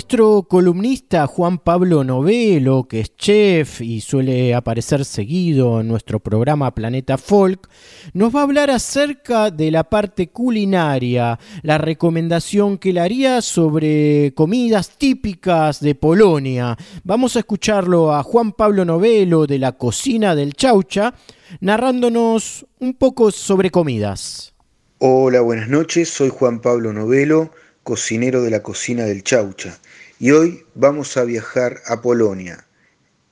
Nuestro 0.00 0.44
columnista 0.44 1.26
Juan 1.26 1.58
Pablo 1.58 2.04
Novelo, 2.04 2.84
que 2.88 3.00
es 3.00 3.14
chef 3.16 3.82
y 3.82 4.00
suele 4.00 4.54
aparecer 4.54 5.04
seguido 5.04 5.78
en 5.78 5.88
nuestro 5.88 6.20
programa 6.20 6.74
Planeta 6.74 7.18
Folk, 7.18 7.68
nos 8.14 8.34
va 8.34 8.40
a 8.40 8.44
hablar 8.44 8.70
acerca 8.70 9.50
de 9.50 9.70
la 9.70 9.84
parte 9.84 10.30
culinaria, 10.30 11.38
la 11.62 11.76
recomendación 11.76 12.78
que 12.78 12.94
le 12.94 13.00
haría 13.00 13.42
sobre 13.42 14.32
comidas 14.34 14.96
típicas 14.96 15.80
de 15.80 15.94
Polonia. 15.94 16.78
Vamos 17.04 17.36
a 17.36 17.40
escucharlo 17.40 18.14
a 18.14 18.22
Juan 18.22 18.52
Pablo 18.52 18.86
Novelo 18.86 19.46
de 19.46 19.58
la 19.58 19.72
cocina 19.72 20.34
del 20.34 20.54
Chaucha, 20.54 21.12
narrándonos 21.60 22.64
un 22.78 22.94
poco 22.94 23.30
sobre 23.30 23.70
comidas. 23.70 24.54
Hola, 24.96 25.42
buenas 25.42 25.68
noches, 25.68 26.08
soy 26.08 26.30
Juan 26.30 26.62
Pablo 26.62 26.94
Novelo 26.94 27.50
cocinero 27.82 28.42
de 28.42 28.50
la 28.50 28.62
cocina 28.62 29.04
del 29.04 29.24
Chaucha, 29.24 29.78
y 30.20 30.32
hoy 30.32 30.66
vamos 30.74 31.16
a 31.16 31.24
viajar 31.24 31.80
a 31.86 32.02
Polonia, 32.02 32.66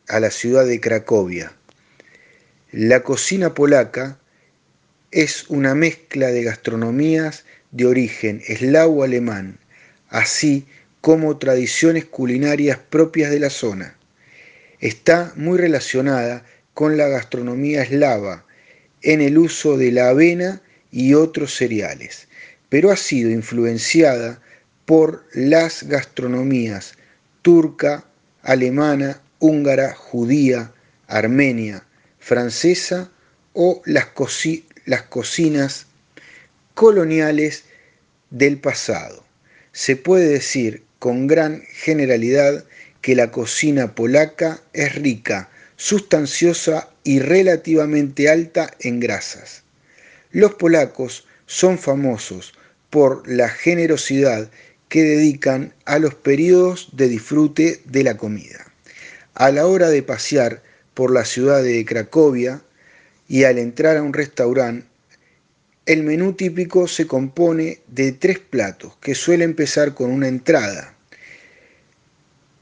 a 0.08 0.20
la 0.20 0.30
ciudad 0.30 0.66
de 0.66 0.80
Cracovia. 0.80 1.52
La 2.72 3.02
cocina 3.02 3.52
polaca 3.52 4.18
es 5.10 5.44
una 5.50 5.74
mezcla 5.74 6.28
de 6.28 6.42
gastronomías 6.42 7.44
de 7.72 7.84
origen 7.84 8.42
eslavo-alemán, 8.46 9.58
así 10.08 10.66
como 11.02 11.36
tradiciones 11.36 12.06
culinarias 12.06 12.78
propias 12.78 13.30
de 13.30 13.40
la 13.40 13.50
zona. 13.50 13.98
Está 14.80 15.34
muy 15.36 15.58
relacionada 15.58 16.46
con 16.72 16.96
la 16.96 17.08
gastronomía 17.08 17.82
eslava 17.82 18.46
en 19.02 19.20
el 19.20 19.36
uso 19.36 19.76
de 19.76 19.92
la 19.92 20.08
avena 20.08 20.62
y 20.90 21.12
otros 21.12 21.54
cereales 21.54 22.28
pero 22.68 22.90
ha 22.90 22.96
sido 22.96 23.30
influenciada 23.30 24.40
por 24.88 25.26
las 25.34 25.82
gastronomías 25.82 26.94
turca, 27.42 28.06
alemana, 28.40 29.20
húngara, 29.38 29.94
judía, 29.94 30.72
armenia, 31.06 31.84
francesa 32.18 33.10
o 33.52 33.82
las, 33.84 34.06
cocinas 35.10 35.88
coloniales 36.72 37.64
del 38.30 38.56
pasado. 38.56 39.26
Se 39.72 39.94
puede 39.96 40.28
decir 40.28 40.84
con 40.98 41.26
gran 41.26 41.64
generalidad 41.70 42.64
que 43.02 43.14
la 43.14 43.30
cocina 43.30 43.94
polaca 43.94 44.62
es 44.72 44.94
rica, 44.94 45.50
sustanciosa 45.76 46.88
y 47.04 47.18
relativamente 47.18 48.30
alta 48.30 48.74
en 48.80 49.00
grasas. 49.00 49.64
Los 50.30 50.54
polacos 50.54 51.26
son 51.44 51.76
famosos 51.76 52.54
por 52.88 53.28
la 53.28 53.50
generosidad 53.50 54.50
que 54.88 55.02
dedican 55.02 55.74
a 55.84 55.98
los 55.98 56.14
periodos 56.14 56.88
de 56.92 57.08
disfrute 57.08 57.82
de 57.84 58.02
la 58.04 58.16
comida. 58.16 58.72
A 59.34 59.50
la 59.50 59.66
hora 59.66 59.90
de 59.90 60.02
pasear 60.02 60.62
por 60.94 61.12
la 61.12 61.24
ciudad 61.24 61.62
de 61.62 61.84
Cracovia 61.84 62.62
y 63.28 63.44
al 63.44 63.58
entrar 63.58 63.96
a 63.96 64.02
un 64.02 64.12
restaurante, 64.12 64.86
el 65.86 66.02
menú 66.02 66.34
típico 66.34 66.86
se 66.86 67.06
compone 67.06 67.80
de 67.86 68.12
tres 68.12 68.38
platos 68.38 68.96
que 69.00 69.14
suele 69.14 69.44
empezar 69.44 69.94
con 69.94 70.10
una 70.10 70.28
entrada. 70.28 70.94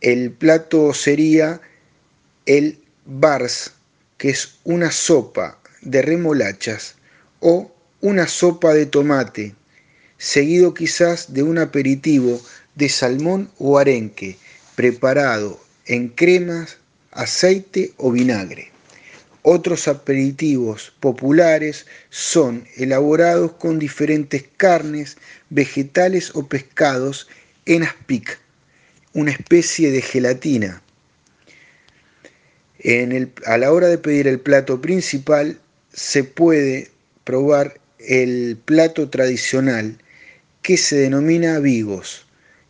El 0.01 0.31
plato 0.31 0.95
sería 0.95 1.61
el 2.45 2.79
bars, 3.05 3.73
que 4.17 4.31
es 4.31 4.59
una 4.65 4.91
sopa 4.93 5.59
de 5.81 6.03
remolachas 6.03 6.95
o 7.41 7.73
una 8.01 8.29
sopa 8.29 8.75
de 8.75 8.87
tomate 8.87 9.55
seguido 10.19 10.75
quizás 10.75 11.33
de 11.35 11.43
un 11.43 11.59
aperitivo 11.59 12.41
de 12.75 12.89
salmón 12.89 13.51
o 13.59 13.79
arenque 13.79 14.37
preparado 14.75 15.61
en 15.87 16.09
cremas, 16.09 16.79
aceite 17.13 17.93
o 17.97 18.13
vinagre. 18.13 18.71
Otros 19.43 19.87
aperitivos 19.87 20.93
populares 21.01 21.87
son 22.11 22.67
elaborados 22.77 23.53
con 23.53 23.79
diferentes 23.79 24.45
carnes, 24.57 25.17
vegetales 25.51 26.33
o 26.35 26.47
pescados 26.47 27.29
en 27.65 27.85
aspic, 27.85 28.39
una 29.13 29.31
especie 29.31 29.91
de 29.91 30.03
gelatina. 30.03 30.83
a 33.47 33.59
la 33.59 33.73
hora 33.73 33.87
de 33.89 33.99
pedir 33.99 34.27
el 34.27 34.41
plato 34.41 34.81
principal 34.81 35.61
se 35.93 36.25
puede 36.25 36.91
probar 37.25 37.81
el 37.99 38.59
plato 38.65 39.09
tradicional 39.09 39.99
que 40.67 40.77
se 40.77 40.97
denomina 40.97 41.61
vigos, 41.61 42.27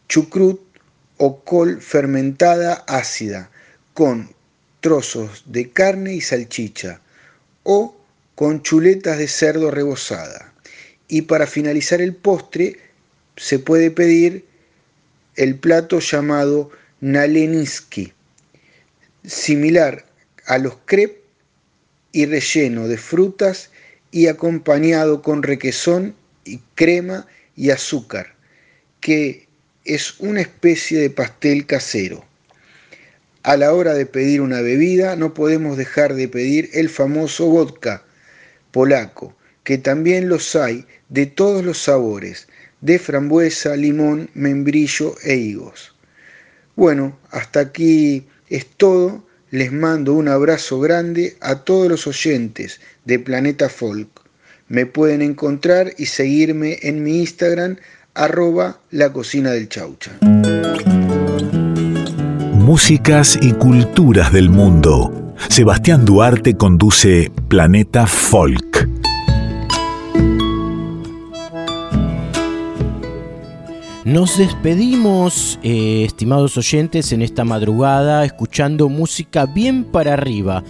chucrut 0.07 0.61
o 1.17 1.41
col 1.41 1.81
fermentada 1.81 2.85
ácida, 2.87 3.49
con 3.95 4.35
trozos 4.83 5.45
de 5.47 5.71
carne 5.71 6.13
y 6.13 6.21
salchicha, 6.21 7.01
o 7.63 7.97
con 8.35 8.63
chuletas 8.63 9.17
de 9.17 9.29
cerdo 9.29 9.71
rebozada. 9.71 10.53
Y 11.09 11.23
para 11.23 11.47
finalizar 11.47 12.03
el 12.03 12.15
postre 12.15 12.77
se 13.39 13.59
puede 13.59 13.91
pedir 13.91 14.45
el 15.37 15.59
plato 15.59 15.99
llamado 16.01 16.69
naleniski, 17.01 18.13
similar 19.25 20.05
a 20.45 20.59
los 20.59 20.77
crepes 20.85 21.23
y 22.13 22.27
relleno 22.27 22.89
de 22.89 22.99
frutas 22.99 23.71
y 24.11 24.27
acompañado 24.27 25.23
con 25.23 25.43
requesón 25.43 26.15
y 26.45 26.61
crema 26.75 27.27
y 27.57 27.71
azúcar, 27.71 28.35
que 29.01 29.49
es 29.85 30.21
una 30.21 30.41
especie 30.43 31.01
de 31.01 31.11
pastel 31.11 31.67
casero. 31.67 32.25
A 33.43 33.57
la 33.57 33.73
hora 33.73 33.95
de 33.95 34.07
pedir 34.07 34.41
una 34.41 34.61
bebida 34.61 35.17
no 35.17 35.33
podemos 35.33 35.77
dejar 35.77 36.15
de 36.15 36.29
pedir 36.29 36.69
el 36.75 36.89
famoso 36.89 37.47
vodka 37.47 38.05
polaco, 38.73 39.37
que 39.65 39.79
también 39.79 40.29
los 40.29 40.55
hay 40.55 40.85
de 41.09 41.27
todos 41.27 41.65
los 41.65 41.79
sabores, 41.79 42.49
de 42.81 42.99
frambuesa, 42.99 43.77
limón, 43.77 44.31
membrillo 44.35 45.15
e 45.23 45.37
higos. 45.37 45.95
Bueno, 46.75 47.19
hasta 47.31 47.61
aquí 47.61 48.27
es 48.49 48.67
todo. 48.67 49.25
Les 49.51 49.73
mando 49.73 50.13
un 50.13 50.29
abrazo 50.29 50.81
grande 50.81 51.37
a 51.41 51.65
todos 51.65 51.89
los 51.89 52.07
oyentes 52.07 52.81
de 53.05 53.19
Planeta 53.19 53.69
Folk. 53.69 54.26
Me 54.69 54.85
pueden 54.85 55.23
encontrar 55.23 55.93
y 55.97 56.07
seguirme 56.07 56.79
en 56.83 57.05
mi 57.05 57.21
Instagram 57.21 57.77
arroba 58.15 58.81
la 58.91 59.13
cocina 59.13 59.53
del 59.53 59.69
chaucha. 59.69 60.11
Músicas 62.53 63.39
y 63.41 63.53
culturas 63.53 64.33
del 64.33 64.51
mundo. 64.51 65.35
Sebastián 65.51 66.05
Duarte 66.05 66.57
conduce 66.57 67.31
Planeta 67.47 68.09
Folk. 68.09 68.89
Nos 74.05 74.37
despedimos, 74.39 75.61
eh, 75.63 76.03
estimados 76.05 76.57
oyentes, 76.57 77.13
en 77.13 77.23
esta 77.23 77.45
madrugada, 77.45 78.25
escuchando 78.25 78.89
música 78.89 79.47
bien 79.47 79.85
para 79.85 80.15
arriba. 80.15 80.65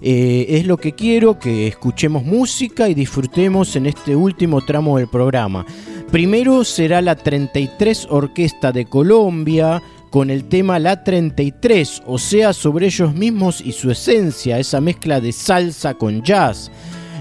Eh, 0.00 0.46
es 0.48 0.66
lo 0.66 0.76
que 0.76 0.92
quiero, 0.92 1.38
que 1.38 1.66
escuchemos 1.66 2.24
música 2.24 2.88
y 2.88 2.94
disfrutemos 2.94 3.74
en 3.76 3.86
este 3.86 4.14
último 4.14 4.64
tramo 4.64 4.98
del 4.98 5.08
programa. 5.08 5.64
Primero 6.10 6.64
será 6.64 7.02
la 7.02 7.16
33 7.16 8.08
Orquesta 8.10 8.72
de 8.72 8.86
Colombia 8.86 9.82
con 10.10 10.30
el 10.30 10.44
tema 10.44 10.78
La 10.78 11.04
33, 11.04 12.02
o 12.06 12.18
sea, 12.18 12.52
sobre 12.52 12.86
ellos 12.86 13.14
mismos 13.14 13.60
y 13.60 13.72
su 13.72 13.90
esencia, 13.90 14.58
esa 14.58 14.80
mezcla 14.80 15.20
de 15.20 15.32
salsa 15.32 15.94
con 15.94 16.22
jazz. 16.22 16.70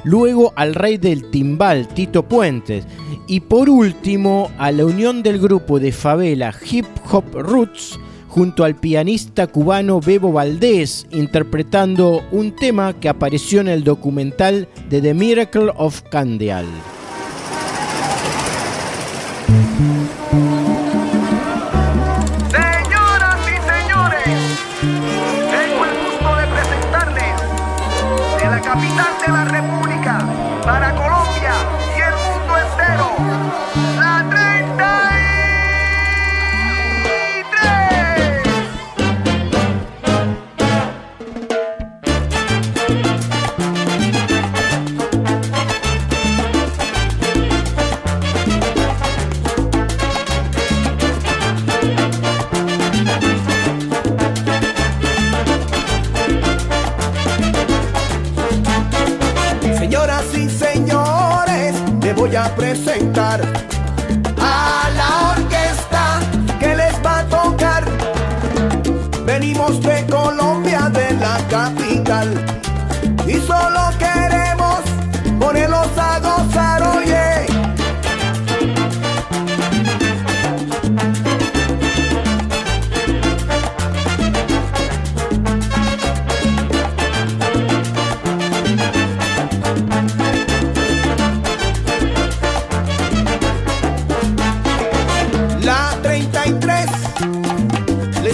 Luego 0.03 0.53
al 0.55 0.73
rey 0.73 0.97
del 0.97 1.29
timbal, 1.31 1.87
Tito 1.89 2.23
Puentes. 2.23 2.85
Y 3.27 3.41
por 3.41 3.69
último, 3.69 4.49
a 4.57 4.71
la 4.71 4.85
unión 4.85 5.21
del 5.21 5.37
grupo 5.37 5.79
de 5.79 5.91
favela 5.91 6.53
Hip 6.71 6.85
Hop 7.11 7.25
Roots 7.33 7.99
junto 8.37 8.63
al 8.63 8.75
pianista 8.75 9.47
cubano 9.47 9.99
Bebo 9.99 10.31
Valdés, 10.31 11.07
interpretando 11.09 12.21
un 12.31 12.55
tema 12.55 12.93
que 12.93 13.09
apareció 13.09 13.61
en 13.61 13.67
el 13.67 13.83
documental 13.83 14.67
de 14.91 15.01
The 15.01 15.15
Miracle 15.15 15.71
of 15.75 16.03
Candial. 16.11 16.67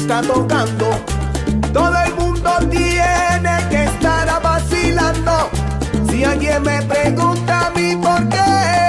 está 0.04 0.22
tocando. 0.22 0.90
Todo 1.72 1.96
el 2.06 2.14
mundo 2.16 2.52
tiene 2.70 3.56
que 3.70 3.86
estar 3.86 4.42
vacilando. 4.42 5.50
Si 6.10 6.26
alguien 6.26 6.62
me 6.62 6.82
pregunta 6.82 7.68
a 7.68 7.70
mí 7.70 7.96
por 7.96 8.28
qué. 8.28 8.83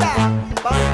Bye. 0.00 0.87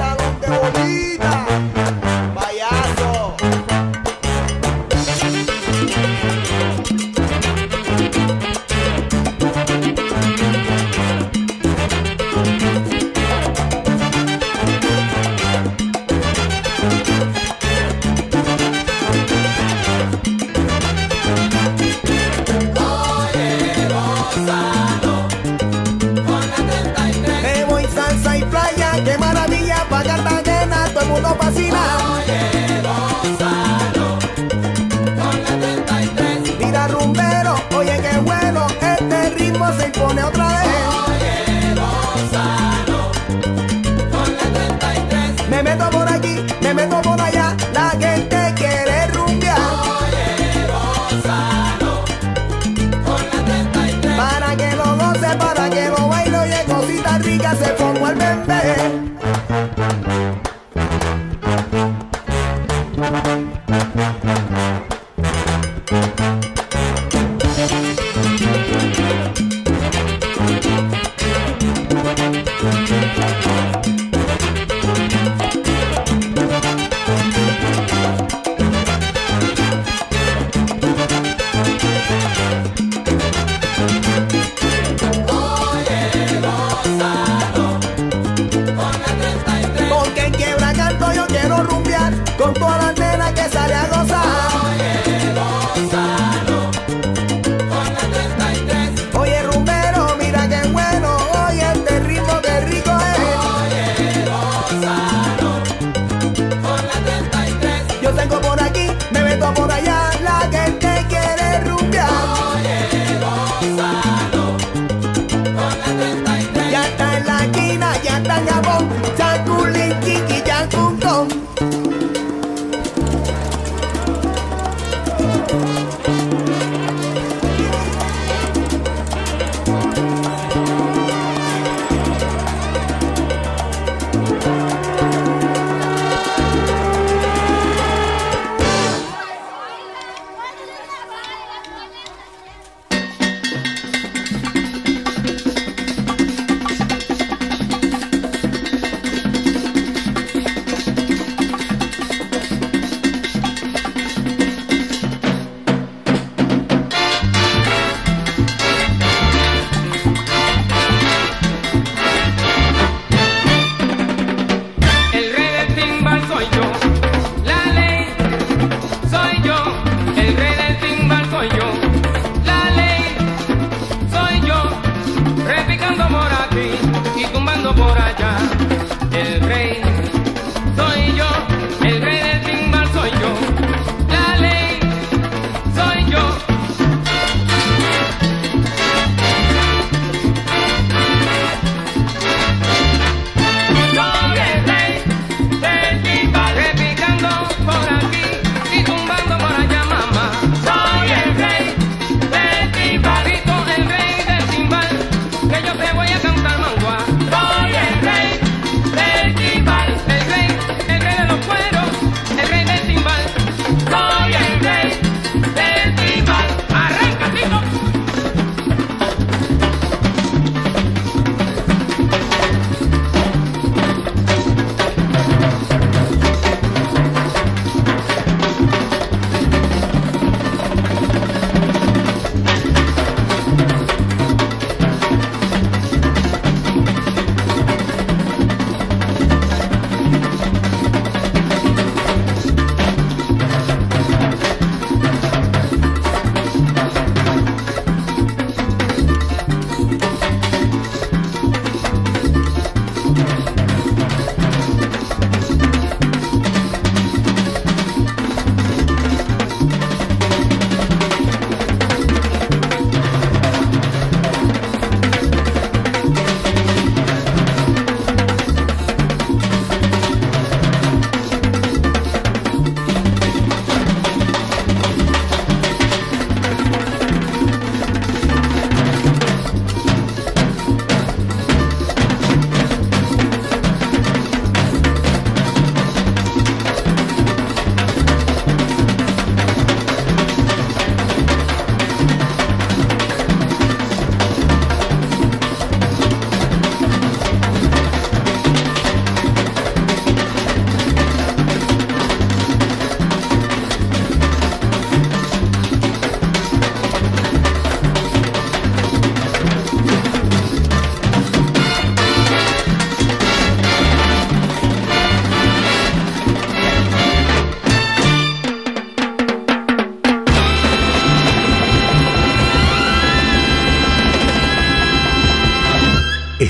vengo 108.27 108.41
por 108.41 108.61
aquí, 108.61 108.87
me 109.11 109.23
meto 109.23 109.53
por 109.53 109.71
allá. 109.71 109.94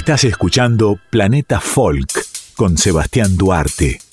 Estás 0.05 0.23
escuchando 0.25 0.99
Planeta 1.09 1.59
Folk 1.59 2.27
con 2.55 2.77
Sebastián 2.77 3.37
Duarte. 3.37 4.04